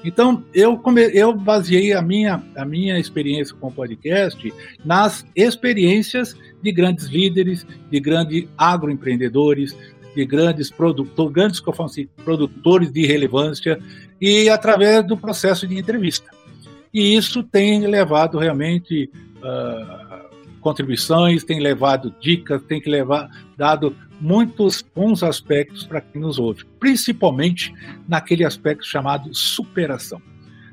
Então, 0.04 0.44
eu, 0.52 0.80
eu 1.14 1.32
baseei 1.32 1.94
a 1.94 2.02
minha, 2.02 2.42
a 2.54 2.64
minha 2.64 2.98
experiência 2.98 3.56
com 3.58 3.68
o 3.68 3.72
podcast 3.72 4.52
nas 4.84 5.24
experiências 5.34 6.36
de 6.62 6.70
grandes 6.70 7.06
líderes, 7.06 7.66
de 7.90 8.00
grandes 8.00 8.46
agroempreendedores, 8.58 9.74
de 10.14 10.24
grandes, 10.24 10.70
grandes 11.32 11.62
assim, 11.80 12.08
produtores 12.24 12.92
de 12.92 13.06
relevância 13.06 13.78
e 14.20 14.48
através 14.48 15.06
do 15.06 15.16
processo 15.16 15.66
de 15.66 15.78
entrevista. 15.78 16.30
E 16.92 17.16
isso 17.16 17.42
tem 17.42 17.86
levado 17.86 18.38
realmente 18.38 19.10
uh, 19.38 20.60
contribuições, 20.60 21.44
tem 21.44 21.60
levado 21.60 22.14
dicas, 22.20 22.62
tem 22.62 22.80
que 22.80 22.88
levar 22.88 23.28
dado 23.56 23.96
muitos 24.20 24.84
bons 24.94 25.22
aspectos 25.22 25.84
para 25.84 26.00
quem 26.00 26.20
nos 26.20 26.38
ouve, 26.38 26.64
principalmente 26.78 27.74
naquele 28.08 28.44
aspecto 28.44 28.86
chamado 28.86 29.34
superação. 29.34 30.20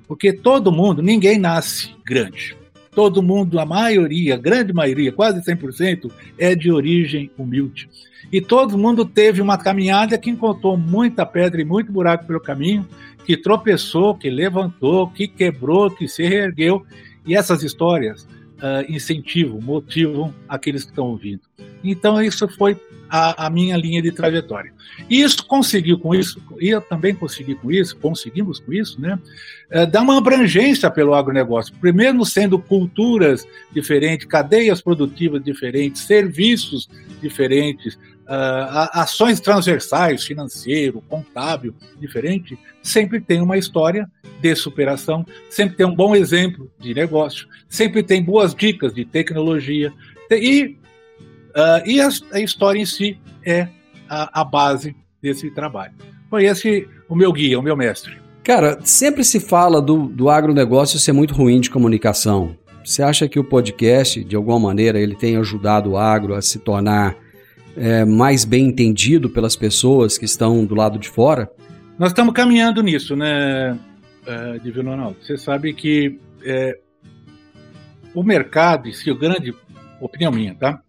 Porque 0.07 0.33
todo 0.33 0.71
mundo, 0.71 1.01
ninguém 1.01 1.39
nasce 1.39 1.95
grande. 2.05 2.55
Todo 2.91 3.23
mundo, 3.23 3.59
a 3.59 3.65
maioria, 3.65 4.35
a 4.35 4.37
grande 4.37 4.73
maioria, 4.73 5.11
quase 5.11 5.41
100%, 5.41 6.11
é 6.37 6.53
de 6.53 6.69
origem 6.69 7.31
humilde. 7.37 7.89
E 8.31 8.41
todo 8.41 8.77
mundo 8.77 9.05
teve 9.05 9.41
uma 9.41 9.57
caminhada 9.57 10.17
que 10.17 10.29
encontrou 10.29 10.75
muita 10.75 11.25
pedra 11.25 11.61
e 11.61 11.65
muito 11.65 11.91
buraco 11.91 12.25
pelo 12.25 12.41
caminho, 12.41 12.85
que 13.25 13.37
tropeçou, 13.37 14.15
que 14.15 14.29
levantou, 14.29 15.07
que 15.07 15.27
quebrou, 15.27 15.89
que 15.89 16.07
se 16.07 16.23
reergueu. 16.23 16.85
E 17.25 17.35
essas 17.35 17.63
histórias 17.63 18.27
uh, 18.61 18.89
incentivam, 18.89 19.59
motivam 19.59 20.33
aqueles 20.47 20.83
que 20.83 20.91
estão 20.91 21.07
ouvindo. 21.07 21.41
Então, 21.83 22.21
isso 22.21 22.47
foi 22.47 22.77
a, 23.09 23.47
a, 23.47 23.49
minha 23.49 23.75
linha 23.75 24.01
de 24.01 24.11
trajetória. 24.11 24.71
E 25.09 25.21
isso 25.21 25.45
conseguiu 25.45 25.99
com 25.99 26.15
isso, 26.15 26.41
e 26.61 26.69
eu 26.69 26.79
também 26.79 27.13
consegui 27.13 27.55
com 27.55 27.69
isso, 27.69 27.97
conseguimos 27.97 28.59
com 28.59 28.71
isso, 28.71 29.01
né? 29.01 29.19
É, 29.69 29.85
dar 29.85 30.01
uma 30.01 30.17
abrangência 30.17 30.89
pelo 30.89 31.13
agronegócio. 31.13 31.73
Primeiro, 31.81 32.23
sendo 32.23 32.57
culturas 32.57 33.45
diferentes, 33.73 34.25
cadeias 34.25 34.81
produtivas 34.81 35.43
diferentes, 35.43 36.03
serviços 36.03 36.87
diferentes, 37.21 37.99
uh, 38.27 38.89
ações 38.93 39.39
transversais, 39.39 40.23
financeiro, 40.23 41.03
contábil, 41.07 41.73
diferente, 41.99 42.57
sempre 42.81 43.19
tem 43.19 43.41
uma 43.41 43.57
história 43.57 44.09
de 44.41 44.55
superação, 44.55 45.25
sempre 45.49 45.77
tem 45.77 45.85
um 45.85 45.95
bom 45.95 46.15
exemplo 46.15 46.69
de 46.79 46.93
negócio, 46.93 47.47
sempre 47.69 48.01
tem 48.03 48.23
boas 48.23 48.55
dicas 48.55 48.93
de 48.93 49.05
tecnologia 49.05 49.93
e, 50.29 50.77
uh, 51.49 51.85
e 51.85 52.01
a, 52.01 52.09
a, 52.31 52.39
história 52.39 52.79
em 52.79 52.85
si 52.85 53.19
é 53.45 53.67
a, 54.09 54.41
a 54.41 54.43
base 54.43 54.95
desse 55.21 55.51
trabalho. 55.51 55.93
Foi 56.29 56.45
esse 56.45 56.87
o 57.09 57.15
meu 57.15 57.31
guia, 57.31 57.59
o 57.59 57.61
meu 57.61 57.75
mestre. 57.75 58.19
Cara, 58.43 58.79
sempre 58.83 59.23
se 59.23 59.39
fala 59.39 59.81
do, 59.81 60.07
do 60.07 60.29
agronegócio 60.29 60.97
ser 60.97 61.11
muito 61.11 61.33
ruim 61.33 61.59
de 61.59 61.69
comunicação. 61.69 62.55
Você 62.83 63.03
acha 63.03 63.27
que 63.27 63.39
o 63.39 63.43
podcast, 63.43 64.23
de 64.23 64.35
alguma 64.35 64.59
maneira, 64.59 64.99
ele 64.99 65.15
tem 65.15 65.37
ajudado 65.37 65.91
o 65.91 65.97
agro 65.97 66.33
a 66.33 66.41
se 66.41 66.57
tornar 66.57 67.15
é, 67.75 68.05
mais 68.05 68.45
bem 68.45 68.67
entendido 68.67 69.29
pelas 69.29 69.55
pessoas 69.55 70.17
que 70.17 70.25
estão 70.25 70.65
do 70.65 70.75
lado 70.75 70.99
de 70.99 71.09
fora? 71.09 71.49
Nós 71.97 72.11
estamos 72.11 72.33
caminhando 72.33 72.81
nisso, 72.81 73.15
né, 73.15 73.73
uh, 73.73 74.59
Divino 74.63 74.91
Ronaldo? 74.91 75.17
Você 75.21 75.37
sabe 75.37 75.73
que 75.73 76.19
é, 76.43 76.77
o 78.13 78.23
mercado, 78.23 78.89
e 78.89 78.93
se 78.93 79.09
o 79.11 79.17
grande 79.17 79.53
opinião 79.99 80.31
minha, 80.31 80.55
tá? 80.55 80.81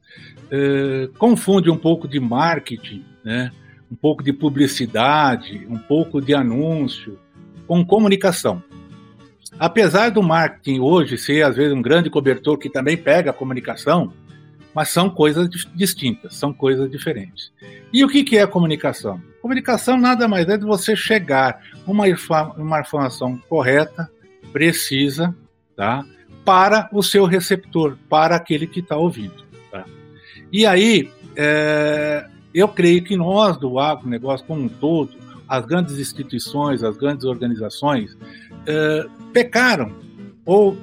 É, 0.51 1.09
confunde 1.19 1.71
um 1.71 1.77
pouco 1.77 2.07
de 2.07 2.21
marketing, 2.21 3.05
né? 3.25 3.51
um 3.91 3.95
pouco 3.95 4.23
de 4.23 4.33
publicidade, 4.33 5.67
um 5.69 5.79
pouco 5.79 6.21
de 6.21 6.35
anúncio 6.35 7.19
com 7.67 7.85
comunicação. 7.85 8.63
Apesar 9.59 10.11
do 10.11 10.23
marketing 10.23 10.81
hoje 10.81 11.19
ser, 11.19 11.43
às 11.43 11.57
vezes, 11.57 11.75
um 11.75 11.83
grande 11.83 12.09
cobertor 12.09 12.57
que 12.59 12.71
também 12.71 12.97
pega 12.97 13.31
a 13.31 13.35
comunicação, 13.35 14.13
mas 14.75 14.89
são 14.89 15.11
coisas 15.11 15.49
distintas, 15.75 16.35
são 16.35 16.53
coisas 16.53 16.91
diferentes. 16.91 17.53
E 17.93 18.05
o 18.05 18.09
que 18.09 18.37
é 18.37 18.47
comunicação? 18.47 19.21
Comunicação 19.41 19.99
nada 19.99 20.27
mais 20.29 20.49
é 20.49 20.57
de 20.57 20.65
você 20.65 20.97
chegar 20.97 21.61
uma, 21.87 22.05
uma 22.57 22.81
informação 22.81 23.37
correta, 23.49 24.11
precisa, 24.53 25.35
tá? 25.77 26.05
para 26.45 26.89
o 26.93 27.03
seu 27.03 27.25
receptor, 27.25 27.97
para 28.09 28.37
aquele 28.37 28.67
que 28.67 28.81
está 28.81 28.97
ouvindo. 28.97 29.45
Tá? 29.71 29.85
E 30.53 30.67
aí, 30.67 31.11
é, 31.37 32.27
eu 32.55 32.69
creio 32.69 33.03
que 33.03 33.17
nós 33.17 33.57
do 33.57 33.79
agronegócio 33.79 34.47
como 34.47 34.63
um 34.63 34.69
todo, 34.69 35.11
as 35.49 35.65
grandes 35.67 35.99
instituições, 35.99 36.83
as 36.83 36.97
grandes 36.97 37.25
organizações, 37.25 38.17
é, 38.67 39.07
pecaram 39.33 39.95
ou 40.45 40.77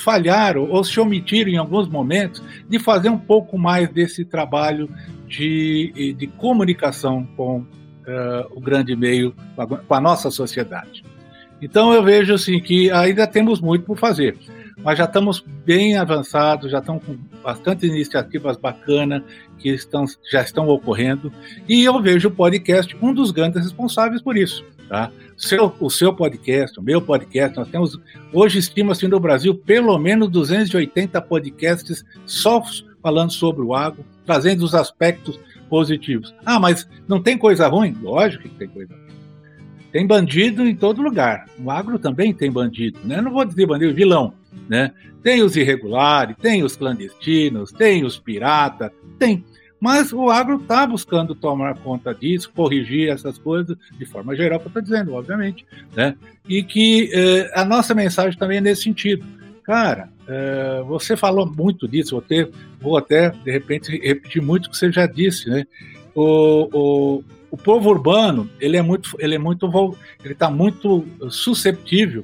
falharam 0.00 0.68
ou 0.70 0.82
se 0.82 0.98
omitiram 0.98 1.50
em 1.50 1.56
alguns 1.56 1.88
momentos 1.88 2.42
de 2.68 2.78
fazer 2.78 3.08
um 3.08 3.18
pouco 3.18 3.58
mais 3.58 3.88
desse 3.88 4.24
trabalho 4.24 4.88
de, 5.26 6.14
de 6.16 6.26
comunicação 6.26 7.26
com 7.36 7.58
uh, 7.58 7.66
o 8.50 8.60
grande 8.60 8.96
meio, 8.96 9.34
com 9.86 9.94
a 9.94 10.00
nossa 10.00 10.30
sociedade. 10.30 11.04
Então 11.62 11.92
eu 11.92 12.02
vejo 12.02 12.34
assim 12.34 12.58
que 12.60 12.90
ainda 12.90 13.26
temos 13.26 13.60
muito 13.60 13.84
por 13.84 13.98
fazer. 13.98 14.36
mas 14.82 14.98
já 14.98 15.04
estamos 15.04 15.44
bem 15.64 15.98
avançados, 15.98 16.70
já 16.70 16.78
estamos 16.78 17.04
com 17.04 17.16
bastante 17.42 17.86
iniciativas 17.86 18.56
bacanas 18.56 19.22
que 19.58 19.68
estão, 19.68 20.06
já 20.30 20.40
estão 20.40 20.68
ocorrendo, 20.68 21.30
e 21.68 21.84
eu 21.84 22.00
vejo 22.00 22.28
o 22.28 22.32
podcast 22.32 22.96
um 23.02 23.12
dos 23.12 23.30
grandes 23.30 23.62
responsáveis 23.62 24.22
por 24.22 24.36
isso. 24.36 24.64
Tá? 24.90 25.08
Seu, 25.36 25.72
o 25.78 25.88
seu 25.88 26.12
podcast, 26.12 26.80
o 26.80 26.82
meu 26.82 27.00
podcast, 27.00 27.56
nós 27.56 27.68
temos, 27.68 27.96
hoje 28.32 28.58
estima-se 28.58 29.06
no 29.06 29.20
Brasil 29.20 29.54
pelo 29.54 29.96
menos 29.96 30.28
280 30.28 31.22
podcasts 31.22 32.04
só 32.26 32.60
falando 33.00 33.30
sobre 33.30 33.62
o 33.62 33.72
agro, 33.72 34.04
trazendo 34.26 34.64
os 34.64 34.74
aspectos 34.74 35.38
positivos. 35.68 36.34
Ah, 36.44 36.58
mas 36.58 36.88
não 37.06 37.22
tem 37.22 37.38
coisa 37.38 37.68
ruim? 37.68 37.96
Lógico 38.02 38.48
que 38.48 38.54
tem 38.56 38.66
coisa 38.66 38.92
ruim. 38.92 39.14
Tem 39.92 40.04
bandido 40.04 40.66
em 40.66 40.74
todo 40.74 41.00
lugar. 41.00 41.46
No 41.56 41.70
agro 41.70 41.96
também 41.96 42.34
tem 42.34 42.50
bandido, 42.50 42.98
né? 43.04 43.20
Não 43.20 43.30
vou 43.30 43.44
dizer 43.44 43.66
bandido, 43.66 43.94
vilão, 43.94 44.34
né? 44.68 44.90
Tem 45.22 45.40
os 45.40 45.54
irregulares, 45.54 46.34
tem 46.42 46.64
os 46.64 46.74
clandestinos, 46.74 47.70
tem 47.70 48.04
os 48.04 48.18
piratas, 48.18 48.90
tem. 49.20 49.44
Mas 49.80 50.12
o 50.12 50.28
agro 50.28 50.56
está 50.56 50.86
buscando 50.86 51.34
tomar 51.34 51.74
conta 51.78 52.14
disso, 52.14 52.52
corrigir 52.54 53.08
essas 53.08 53.38
coisas, 53.38 53.76
de 53.98 54.04
forma 54.04 54.36
geral, 54.36 54.60
que 54.60 54.66
eu 54.66 54.68
estou 54.68 54.82
dizendo, 54.82 55.14
obviamente. 55.14 55.66
Né? 55.96 56.14
E 56.46 56.62
que 56.62 57.10
eh, 57.12 57.50
a 57.54 57.64
nossa 57.64 57.94
mensagem 57.94 58.38
também 58.38 58.58
é 58.58 58.60
nesse 58.60 58.82
sentido. 58.82 59.24
Cara, 59.64 60.10
eh, 60.28 60.82
você 60.86 61.16
falou 61.16 61.46
muito 61.46 61.88
disso, 61.88 62.10
vou, 62.10 62.20
ter, 62.20 62.50
vou 62.78 62.98
até, 62.98 63.30
de 63.30 63.50
repente, 63.50 63.90
repetir 63.98 64.42
muito 64.42 64.66
o 64.66 64.70
que 64.70 64.76
você 64.76 64.92
já 64.92 65.06
disse. 65.06 65.48
Né? 65.48 65.66
O, 66.14 66.68
o, 66.72 67.24
o 67.50 67.56
povo 67.56 67.88
urbano, 67.88 68.50
ele 68.60 68.76
é 68.76 68.82
muito, 68.82 69.16
ele 69.18 69.34
é 69.34 69.38
muito, 69.38 69.66
ele 70.22 70.34
está 70.34 70.50
muito 70.50 71.06
susceptível 71.30 72.22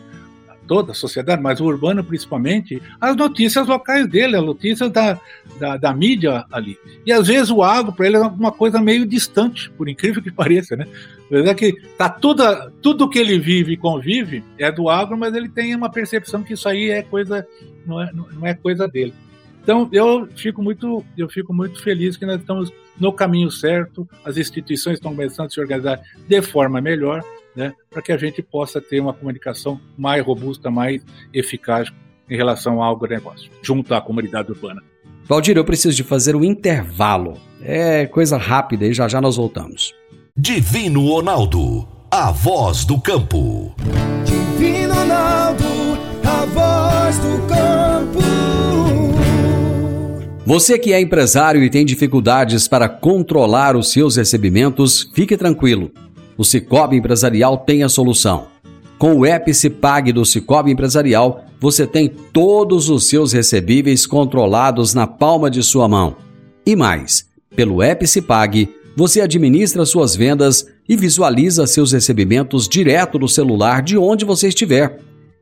toda 0.67 0.93
a 0.93 0.95
sociedade, 0.95 1.43
mas 1.43 1.61
o 1.61 1.65
urbano 1.65 2.03
principalmente, 2.03 2.83
as 3.01 3.17
notícias 3.17 3.67
locais 3.67 4.07
dele, 4.09 4.37
as 4.37 4.45
notícias 4.45 4.91
da, 4.91 5.21
da, 5.59 5.77
da 5.77 5.93
mídia 5.95 6.45
ali. 6.51 6.79
E 7.05 7.13
às 7.13 7.29
vezes 7.29 7.51
o 7.51 7.63
agro 7.63 7.93
para 7.93 8.07
ele 8.07 8.17
é 8.17 8.21
uma 8.21 8.53
coisa 8.53 8.81
meio 8.81 9.07
distante, 9.07 9.71
por 9.71 9.89
incrível 9.89 10.23
que 10.23 10.31
pareça, 10.33 10.77
né? 10.77 10.87
É 11.31 11.55
que 11.55 11.73
tá 11.99 12.09
tudo, 12.09 12.45
tudo 12.81 13.09
que 13.09 13.19
ele 13.19 13.39
vive 13.39 13.73
e 13.73 13.77
convive 13.77 14.45
é 14.59 14.71
do 14.71 14.89
agro, 14.89 15.17
mas 15.17 15.35
ele 15.35 15.49
tem 15.49 15.75
uma 15.75 15.91
percepção 15.91 16.43
que 16.43 16.55
isso 16.55 16.69
aí 16.69 16.91
é 16.91 17.03
coisa, 17.03 17.47
não 17.85 18.01
é, 18.01 18.13
não 18.13 18.47
é 18.47 18.55
coisa 18.55 18.87
dele. 18.87 19.13
Então 19.63 19.89
eu 19.91 20.29
fico 20.37 20.63
muito, 20.63 21.05
eu 21.19 21.29
fico 21.29 21.53
muito 21.53 21.83
feliz 21.83 22.17
que 22.17 22.25
nós 22.25 22.41
estamos 22.41 22.73
no 22.99 23.13
caminho 23.13 23.51
certo, 23.51 24.09
as 24.25 24.37
instituições 24.37 24.95
estão 24.95 25.11
começando 25.11 25.47
a 25.47 25.51
se 25.51 25.61
organizar 25.61 26.01
de 26.29 26.41
forma 26.41 26.81
melhor 26.81 27.23
né, 27.57 27.73
para 27.91 28.03
que 28.03 28.13
a 28.13 28.17
gente 28.19 28.43
possa 28.43 28.81
ter 28.81 29.01
uma 29.01 29.15
comunicação 29.15 29.81
mais 29.97 30.25
robusta, 30.25 30.71
mais 30.71 31.03
eficaz 31.33 31.91
em 32.29 32.37
relação 32.37 32.83
ao 32.83 32.95
agronegócio, 32.95 33.51
junto 33.63 33.95
à 33.95 34.01
comunidade 34.01 34.51
urbana. 34.51 34.83
Valdir, 35.25 35.57
eu 35.57 35.65
preciso 35.65 35.97
de 35.97 36.05
fazer 36.05 36.37
um 36.37 36.45
intervalo. 36.45 37.35
É 37.61 38.07
coisa 38.07 38.37
rápida 38.37 38.87
e 38.87 38.93
já 38.93 39.09
já 39.09 39.21
nós 39.21 39.37
voltamos. 39.37 39.93
Divino 40.37 41.09
Ronaldo, 41.09 41.89
a 42.11 42.31
voz 42.31 42.85
do 42.85 43.01
campo. 43.01 43.75
Divino 44.25 44.95
Ronaldo, 44.95 45.65
a 46.25 46.45
voz 46.47 47.19
do 47.19 47.47
campo. 47.49 48.27
Você 50.45 50.79
que 50.79 50.93
é 50.93 51.01
empresário 51.01 51.65
e 51.65 51.71
tem 51.71 51.85
dificuldades 51.85 52.69
para 52.69 52.89
controlar 52.89 53.75
os 53.75 53.91
seus 53.91 54.15
recebimentos, 54.15 55.11
fique 55.13 55.37
tranquilo 55.37 55.91
o 56.37 56.45
Cicobi 56.45 56.97
Empresarial 56.97 57.59
tem 57.59 57.83
a 57.83 57.89
solução. 57.89 58.47
Com 58.99 59.15
o 59.15 59.27
Epicipag 59.27 60.13
do 60.13 60.25
Cicobi 60.25 60.71
Empresarial, 60.71 61.45
você 61.61 61.87
tem 61.87 62.09
todos 62.09 62.89
os 62.89 63.09
seus 63.09 63.33
recebíveis 63.33 64.07
controlados 64.07 64.95
na 64.95 65.07
palma 65.07 65.51
de 65.51 65.63
sua 65.63 65.89
mão. 65.89 66.17
E 66.65 66.75
mais, 66.75 67.27
pelo 67.55 67.83
Epicipag, 67.83 68.69
você 68.97 69.21
administra 69.21 69.85
suas 69.85 70.17
vendas 70.17 70.67
e 70.89 70.97
visualiza 70.97 71.67
seus 71.67 71.93
recebimentos 71.93 72.67
direto 72.67 73.19
no 73.19 73.29
celular 73.29 73.83
de 73.83 73.99
onde 73.99 74.25
você 74.25 74.49
estiver. 74.49 74.99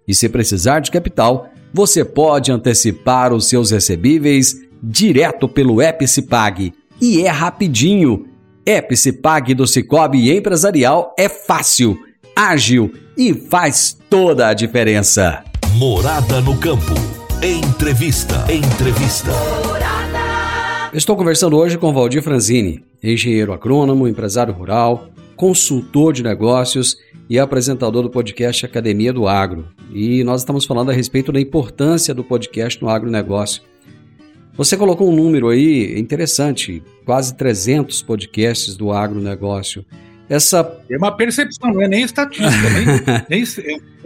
E 0.07 0.15
se 0.15 0.29
precisar 0.29 0.81
de 0.81 0.91
capital, 0.91 1.49
você 1.73 2.05
pode 2.05 2.51
antecipar 2.51 3.33
os 3.33 3.49
seus 3.49 3.71
recebíveis 3.71 4.61
direto 4.83 5.49
pelo 5.49 5.81
Epicipag. 5.81 6.73
E 7.01 7.23
é 7.23 7.29
rapidinho 7.29 8.27
Epicipag 8.67 9.53
do 9.53 9.67
Cicobi 9.67 10.35
Empresarial 10.35 11.15
é 11.19 11.29
fácil, 11.29 11.99
ágil 12.35 12.95
e 13.15 13.35
faz 13.35 13.95
toda 14.09 14.49
a 14.49 14.55
diferença. 14.55 15.45
Morada 15.75 16.41
no 16.41 16.57
campo. 16.57 16.95
Entrevista. 17.43 18.51
Entrevista. 18.51 19.33
Estou 20.95 21.15
conversando 21.15 21.59
hoje 21.59 21.77
com 21.77 21.93
Valdir 21.93 22.23
Franzini, 22.23 22.83
engenheiro 23.03 23.53
agrônomo, 23.53 24.09
empresário 24.09 24.55
rural, 24.55 25.09
consultor 25.37 26.15
de 26.15 26.23
negócios 26.23 26.97
e 27.29 27.39
apresentador 27.39 28.03
do 28.03 28.09
podcast 28.09 28.65
Academia 28.65 29.13
do 29.13 29.29
Agro. 29.29 29.69
E 29.93 30.25
nós 30.25 30.41
estamos 30.41 30.65
falando 30.65 30.91
a 30.91 30.95
respeito 30.95 31.31
da 31.31 31.41
importância 31.41 32.15
do 32.15 32.25
podcast 32.25 32.81
no 32.81 32.89
agronegócio. 32.89 33.61
Você 34.57 34.77
colocou 34.77 35.11
um 35.11 35.17
número 35.17 35.49
aí 35.49 35.99
interessante, 35.99 36.83
quase 37.05 37.35
300 37.35 38.03
podcasts 38.03 38.77
do 38.77 38.93
agronegócio. 38.93 39.85
Essa... 40.29 40.81
É 40.89 40.97
uma 40.97 41.15
percepção, 41.15 41.73
não 41.73 41.83
é 41.83 41.89
nem 41.89 42.03
estatística, 42.03 42.71
nem, 42.71 43.43
nem 43.43 43.45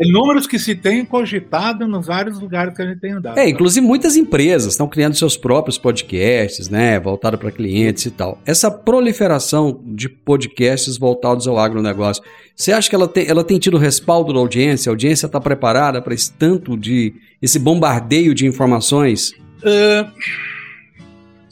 é 0.00 0.08
números 0.08 0.46
que 0.46 0.58
se 0.58 0.74
tem 0.74 1.04
cogitado 1.04 1.87
nos 1.87 2.06
vários 2.06 2.40
lugares 2.40 2.74
que 2.74 2.82
a 2.82 2.87
gente 2.87 2.98
tem 2.98 3.12
andado. 3.12 3.38
É, 3.38 3.48
inclusive 3.48 3.87
muitas 3.87 4.16
empresas 4.16 4.72
estão 4.72 4.88
criando 4.88 5.14
seus 5.14 5.37
próprios 5.37 5.76
podcasts, 5.76 6.68
né, 6.68 6.98
voltado 6.98 7.37
para 7.37 7.52
clientes 7.52 8.06
e 8.06 8.11
tal. 8.11 8.40
Essa 8.46 8.70
proliferação 8.70 9.80
de 9.84 10.08
podcasts 10.08 10.96
voltados 10.96 11.46
ao 11.46 11.58
agronegócio, 11.58 12.22
você 12.56 12.72
acha 12.72 12.88
que 12.88 12.94
ela 12.96 13.06
tem, 13.06 13.28
ela 13.28 13.44
tem 13.44 13.58
tido 13.58 13.76
respaldo 13.76 14.32
da 14.32 14.38
audiência? 14.38 14.90
A 14.90 14.92
audiência 14.92 15.26
está 15.26 15.40
preparada 15.40 16.00
para 16.00 16.14
esse 16.14 16.32
tanto 16.32 16.76
de, 16.76 17.14
esse 17.40 17.58
bombardeio 17.58 18.34
de 18.34 18.46
informações? 18.46 19.34
Uh, 19.59 20.12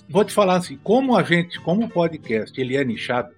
vou 0.08 0.24
te 0.24 0.32
falar 0.32 0.56
assim, 0.56 0.78
como 0.82 1.16
a 1.16 1.22
gente, 1.22 1.60
como 1.60 1.84
o 1.84 1.88
podcast, 1.88 2.58
ele 2.60 2.76
é 2.76 2.84
nichado, 2.84 3.32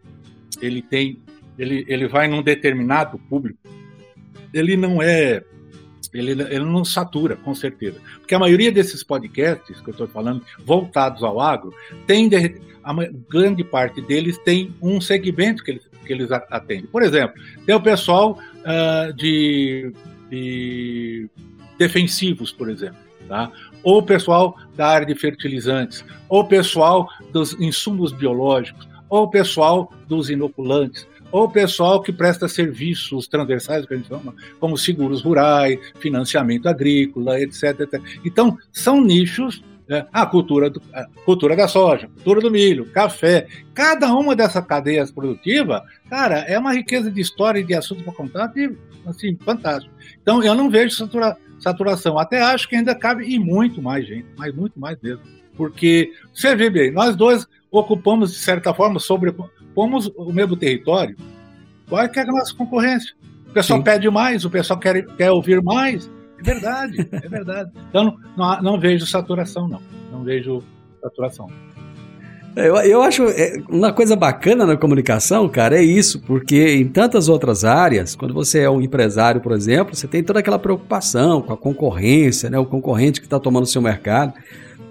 ele 0.61 0.83
tem, 0.83 1.19
ele, 1.59 1.85
ele 1.89 2.07
vai 2.07 2.29
num 2.29 2.43
determinado 2.43 3.19
público, 3.19 3.59
ele 4.53 4.77
não 4.77 5.03
é, 5.03 5.43
ele, 6.13 6.33
ele 6.33 6.65
não 6.65 6.85
satura, 6.85 7.37
com 7.37 7.55
certeza. 7.55 7.99
Porque 8.19 8.35
a 8.35 8.39
maioria 8.39 8.73
desses 8.73 9.03
podcasts 9.03 9.81
que 9.81 9.89
eu 9.89 9.93
estou 9.93 10.09
falando, 10.09 10.45
voltados 10.65 11.23
ao 11.23 11.41
agro, 11.41 11.75
tem, 12.07 12.29
a 12.85 12.95
grande 13.29 13.65
parte 13.65 14.01
deles 14.01 14.39
tem 14.39 14.75
um 14.81 15.01
segmento 15.01 15.63
que 15.63 15.73
eles, 15.73 15.89
que 16.07 16.13
eles 16.13 16.31
atendem. 16.31 16.87
Por 16.87 17.03
exemplo, 17.03 17.41
tem 17.67 17.75
o 17.75 17.81
pessoal 17.81 18.39
uh, 18.59 19.13
de, 19.15 19.93
de 20.31 21.29
defensivos, 21.79 22.53
por 22.53 22.69
exemplo. 22.69 23.09
Tá? 23.29 23.53
Ou 23.83 23.99
o 23.99 24.03
pessoal 24.03 24.57
da 24.77 24.87
área 24.89 25.07
de 25.07 25.15
fertilizantes, 25.15 26.05
ou 26.29 26.41
o 26.41 26.49
pessoal 26.49 27.09
dos 27.33 27.53
insumos 27.61 28.13
biológicos, 28.13 28.89
ou 29.09 29.25
o 29.25 29.31
pessoal 29.31 29.93
dos 30.07 30.31
inoculantes, 30.31 31.07
ou 31.31 31.45
o 31.45 31.51
pessoal 31.51 32.03
que 32.03 32.13
presta 32.13 32.49
serviços 32.49 33.27
transversais, 33.27 33.87
que 33.87 33.95
a 33.95 33.97
gente 33.97 34.09
chama, 34.09 34.35
como 34.59 34.79
seguros 34.79 35.23
rurais, 35.23 35.79
financiamento 35.99 36.69
agrícola, 36.69 37.41
etc. 37.41 37.81
etc. 37.81 38.03
Então, 38.25 38.57
são 38.73 39.01
nichos 39.01 39.63
né? 39.89 40.07
a 40.13 40.27
cultura, 40.27 40.69
do, 40.69 40.83
a 40.93 41.07
cultura 41.25 41.57
da 41.57 41.67
soja, 41.67 42.09
cultura 42.09 42.41
do 42.41 42.51
milho, 42.51 42.87
café. 42.87 43.47
Cada 43.75 44.13
uma 44.15 44.37
dessas 44.37 44.65
cadeias 44.67 45.11
produtivas, 45.11 45.83
cara, 46.11 46.41
é 46.41 46.59
uma 46.59 46.75
riqueza 46.75 47.11
de 47.11 47.21
história 47.21 47.61
e 47.61 47.65
de 47.65 47.75
assuntos 47.75 48.05
para 48.05 48.13
contar, 48.13 48.53
assim, 49.07 49.37
fantástico. 49.45 49.93
Então, 50.23 50.43
eu 50.43 50.55
não 50.55 50.69
vejo 50.69 50.95
satura, 50.95 51.37
saturação. 51.59 52.19
Até 52.19 52.43
acho 52.43 52.69
que 52.69 52.77
ainda 52.77 52.95
cabe 52.95 53.25
e 53.25 53.39
muito 53.39 53.83
mais 53.83 54.07
gente, 54.07 54.27
mas 54.37 54.55
muito 54.55 54.79
mais 54.79 54.99
mesmo. 55.01 55.23
Porque, 55.57 56.13
você 56.33 56.55
vê 56.55 56.71
bem, 56.71 56.91
nós 56.93 57.17
dois 57.17 57.47
ocupamos, 57.71 58.33
de 58.33 58.39
certa 58.39 58.73
forma, 58.73 59.01
sobrepomos 59.01 60.11
o 60.17 60.33
mesmo 60.33 60.57
território. 60.57 61.17
Qual 61.89 62.01
é, 62.03 62.09
que 62.09 62.19
é 62.19 62.23
a 62.23 62.27
nossa 62.27 62.55
concorrência? 62.55 63.15
O 63.49 63.53
pessoal 63.53 63.79
Sim. 63.79 63.85
pede 63.85 64.11
mais, 64.11 64.45
o 64.45 64.51
pessoal 64.51 64.79
quer, 64.79 65.05
quer 65.17 65.31
ouvir 65.31 65.63
mais. 65.63 66.09
É 66.39 66.43
verdade, 66.43 67.09
é 67.11 67.29
verdade. 67.29 67.73
Então, 67.89 68.17
não, 68.37 68.63
não 68.63 68.81
vejo 68.81 69.05
saturação, 69.07 69.67
não. 69.67 69.83
Não 70.13 70.23
vejo 70.23 70.63
saturação. 71.01 71.51
Eu, 72.65 72.77
eu 72.77 73.03
acho 73.03 73.25
é, 73.25 73.61
uma 73.69 73.93
coisa 73.93 74.17
bacana 74.17 74.67
na 74.67 74.77
comunicação, 74.77 75.49
cara, 75.49 75.79
é 75.79 75.83
isso, 75.83 76.21
porque 76.21 76.75
em 76.75 76.89
tantas 76.89 77.29
outras 77.29 77.65
áreas, 77.65 78.17
quando 78.17 78.35
você 78.35 78.61
é 78.61 78.71
um 78.71 78.81
empresário, 78.81 79.41
por 79.41 79.53
exemplo, 79.53 79.95
você 79.95 80.09
tem 80.09 80.23
toda 80.23 80.41
aquela 80.41 80.59
preocupação 80.59 81.41
com 81.41 81.53
a 81.53 81.57
concorrência, 81.57 82.51
né, 82.51 82.59
o 82.59 82.67
concorrente 82.67 83.21
que 83.21 83.27
está 83.27 83.39
tomando 83.39 83.65
o 83.65 83.67
seu 83.67 83.81
mercado. 83.81 84.35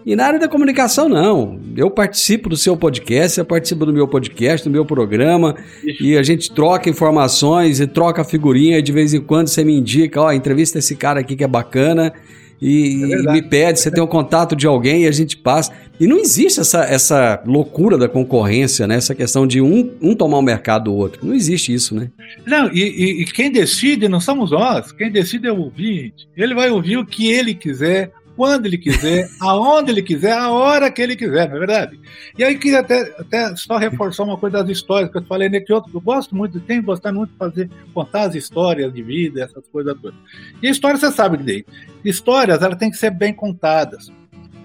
E 0.06 0.15
na 0.15 0.25
área 0.25 0.39
da 0.39 0.47
comunicação, 0.47 1.10
não. 1.10 1.60
Eu 1.75 1.91
participo 1.91 2.47
do 2.47 2.56
seu 2.56 2.77
podcast, 2.77 3.38
eu 3.38 3.43
participo 3.43 3.86
do 3.86 3.91
meu 3.91 4.08
podcast, 4.08 4.65
do 4.65 4.71
meu 4.71 4.86
programa, 4.86 5.53
e 5.99 6.15
a 6.15 6.23
gente 6.23 6.49
troca 6.49 6.89
informações 6.89 7.82
e 7.82 7.86
troca 7.88 8.23
figurinha, 8.23 8.80
e 8.80 8.82
de 8.82 8.93
vez 8.93 9.13
em 9.13 9.19
quando 9.19 9.49
você 9.49 9.65
me 9.65 9.73
indica, 9.73 10.21
ó, 10.21 10.32
entrevista 10.32 10.80
esse 10.80 10.95
cara 10.95 11.19
aqui 11.19 11.36
que 11.36 11.43
é 11.43 11.47
bacana. 11.47 12.13
E, 12.62 13.04
É 13.04 13.20
e 13.20 13.32
me 13.32 13.41
pede, 13.41 13.80
você 13.80 13.91
tem 13.91 14.02
o 14.04 14.08
contato 14.08 14.56
de 14.56 14.65
alguém 14.67 15.04
e 15.04 15.08
a 15.08 15.12
gente 15.12 15.38
passa. 15.38 15.72
E 16.00 16.06
não 16.06 16.17
existe 16.20 16.60
essa, 16.60 16.84
essa 16.84 17.41
loucura 17.46 17.98
da 17.98 18.08
concorrência, 18.08 18.86
né? 18.88 18.96
Essa 18.96 19.15
questão 19.15 19.48
de 19.48 19.60
um, 19.62 19.91
um 20.02 20.13
tomar 20.15 20.38
o 20.38 20.41
mercado 20.43 20.86
do 20.86 20.93
outro. 20.93 21.26
Não 21.26 21.34
existe 21.34 21.74
isso, 21.74 21.96
né? 21.96 22.10
Não, 22.46 22.72
e, 22.72 22.82
e- 22.82 23.22
e 23.22 23.26
quem 23.26 23.52
decide 23.52 24.08
não 24.08 24.20
somos 24.20 24.52
nós, 24.52 24.91
quem 24.91 25.12
decide 25.12 25.48
é 25.48 25.52
o 25.52 25.60
ouvinte. 25.60 26.28
Ele 26.38 26.54
vai 26.54 26.70
ouvir 26.70 26.98
o 26.98 27.06
que 27.06 27.32
ele 27.32 27.54
quiser, 27.56 28.12
quando 28.38 28.67
ele 28.67 28.78
quiser, 28.78 29.28
aonde 29.41 29.91
ele 29.91 30.04
quiser, 30.04 30.32
a 30.32 30.52
hora 30.52 30.91
que 30.91 31.02
ele 31.02 31.15
quiser, 31.15 31.50
não 31.50 31.56
é 31.56 31.60
verdade? 31.60 32.00
E 32.38 32.43
aí 32.43 32.58
queria 32.58 32.80
até, 32.80 33.02
até 33.19 33.56
só 33.56 33.78
reforçar 33.78 34.23
uma 34.23 34.38
coisa 34.38 34.60
das 34.60 34.69
histórias 34.69 35.12
que 35.12 35.17
eu 35.17 35.23
falei, 35.23 35.50
né? 35.50 35.60
Que 35.60 35.73
eu, 35.73 35.84
eu 35.91 36.00
gosto 36.00 36.36
muito, 36.36 36.60
tenho 36.60 36.84
gostado 36.84 37.17
muito 37.17 37.32
de 37.32 37.38
fazer, 37.38 37.69
contar 37.93 38.21
as 38.28 38.36
histórias 38.36 38.93
de 38.93 39.02
vida, 39.02 39.43
essas 39.43 39.67
coisas 39.67 39.97
todas. 40.00 40.17
E 40.62 40.67
a 40.67 40.71
história, 40.71 40.97
você 40.97 41.12
sabe 41.12 41.38
daí. 41.38 41.65
Histórias, 42.06 42.62
elas 42.62 42.78
têm 42.78 42.91
que 42.91 42.97
ser 42.97 43.10
bem 43.10 43.34
contadas. 43.34 44.12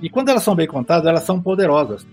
E 0.03 0.11
quando 0.11 0.29
elas 0.29 0.43
são 0.43 0.55
bem 0.55 0.67
contadas, 0.67 1.07
elas 1.07 1.23
são 1.23 1.41
poderosas. 1.41 2.07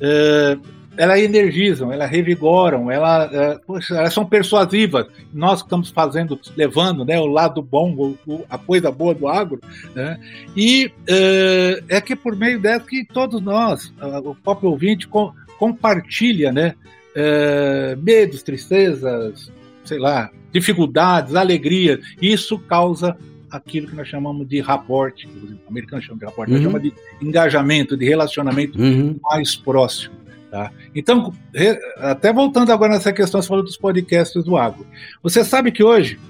É, 0.00 0.58
elas 0.96 1.18
energizam, 1.20 1.92
elas 1.92 2.10
revigoram, 2.10 2.90
elas, 2.90 3.32
é, 3.32 3.58
poxa, 3.66 3.94
elas 3.96 4.12
são 4.12 4.26
persuasivas. 4.26 5.06
Nós 5.32 5.62
que 5.62 5.66
estamos 5.66 5.88
fazendo, 5.90 6.38
levando 6.56 7.04
né, 7.04 7.18
o 7.18 7.26
lado 7.26 7.62
bom, 7.62 7.92
o- 7.94 8.18
o- 8.26 8.44
a 8.50 8.58
coisa 8.58 8.90
boa 8.90 9.14
do 9.14 9.26
agro. 9.26 9.60
Né? 9.94 10.18
E 10.56 10.92
é, 11.08 11.82
é 11.88 12.00
que 12.00 12.14
por 12.14 12.36
meio 12.36 12.60
dela 12.60 12.80
que 12.80 13.04
todos 13.04 13.40
nós, 13.40 13.92
o 14.24 14.34
próprio 14.34 14.70
ouvinte, 14.70 15.08
com- 15.08 15.32
compartilha 15.58 16.52
né, 16.52 16.74
é, 17.16 17.96
medos, 18.00 18.42
tristezas, 18.42 19.50
sei 19.84 19.98
lá, 19.98 20.30
dificuldades, 20.52 21.34
alegrias. 21.34 22.00
Isso 22.20 22.58
causa 22.58 23.16
aquilo 23.50 23.86
que 23.88 23.94
nós 23.96 24.08
chamamos 24.08 24.46
de 24.48 24.60
raporte, 24.60 25.26
o 25.26 25.68
americano 25.70 26.00
chama 26.02 26.18
de 26.18 26.24
raporte, 26.24 26.50
nós 26.52 26.60
Uhum. 26.60 26.66
chama 26.66 26.80
de 26.80 26.92
engajamento, 27.20 27.96
de 27.96 28.04
relacionamento 28.06 28.80
Uhum. 28.80 29.16
mais 29.22 29.54
próximo. 29.56 30.14
Tá? 30.52 30.70
Então, 30.94 31.32
até 31.96 32.30
voltando 32.30 32.70
agora 32.72 32.92
nessa 32.92 33.10
questão, 33.10 33.40
você 33.40 33.48
falou 33.48 33.64
dos 33.64 33.78
podcasts 33.78 34.44
do 34.44 34.54
agro. 34.54 34.86
Você 35.22 35.42
sabe 35.42 35.72
que 35.72 35.82
hoje 35.82 36.20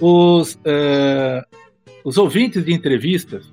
os, 0.00 0.58
eh, 0.64 1.44
os 2.02 2.18
ouvintes 2.18 2.64
de 2.64 2.72
entrevistas 2.72 3.44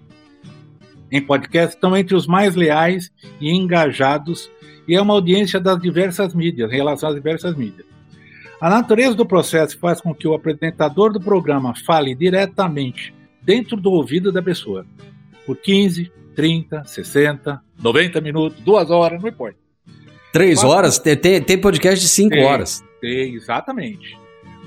em 1.12 1.22
podcast 1.22 1.76
estão 1.76 1.96
entre 1.96 2.16
os 2.16 2.26
mais 2.26 2.56
leais 2.56 3.12
e 3.40 3.52
engajados, 3.52 4.50
e 4.88 4.96
é 4.96 5.02
uma 5.02 5.14
audiência 5.14 5.60
das 5.60 5.80
diversas 5.80 6.34
mídias, 6.34 6.72
em 6.72 6.76
relação 6.76 7.10
às 7.10 7.16
diversas 7.16 7.56
mídias. 7.56 7.86
A 8.60 8.68
natureza 8.68 9.14
do 9.14 9.28
processo 9.28 9.78
faz 9.78 10.02
com 10.02 10.12
que 10.12 10.28
o 10.28 10.34
apresentador 10.34 11.14
do 11.14 11.22
programa 11.22 11.76
fale 11.86 12.16
diretamente 12.16 13.14
dentro 13.44 13.78
do 13.78 13.92
ouvido 13.92 14.32
da 14.32 14.42
pessoa, 14.42 14.88
por 15.46 15.56
15, 15.56 16.12
30, 16.36 16.84
60, 16.84 17.62
90 17.78 18.22
minutos, 18.22 18.60
duas 18.64 18.90
horas, 18.90 19.22
não 19.22 19.30
importa. 19.30 19.65
Três 20.36 20.60
Quatro. 20.60 20.70
horas? 20.70 21.00
Tem, 21.00 21.16
tem, 21.16 21.42
tem 21.42 21.58
podcast 21.58 21.98
de 21.98 22.10
cinco 22.10 22.36
Tem. 22.36 22.44
horas. 22.44 22.84
É, 23.02 23.22
Exatamente. 23.30 24.20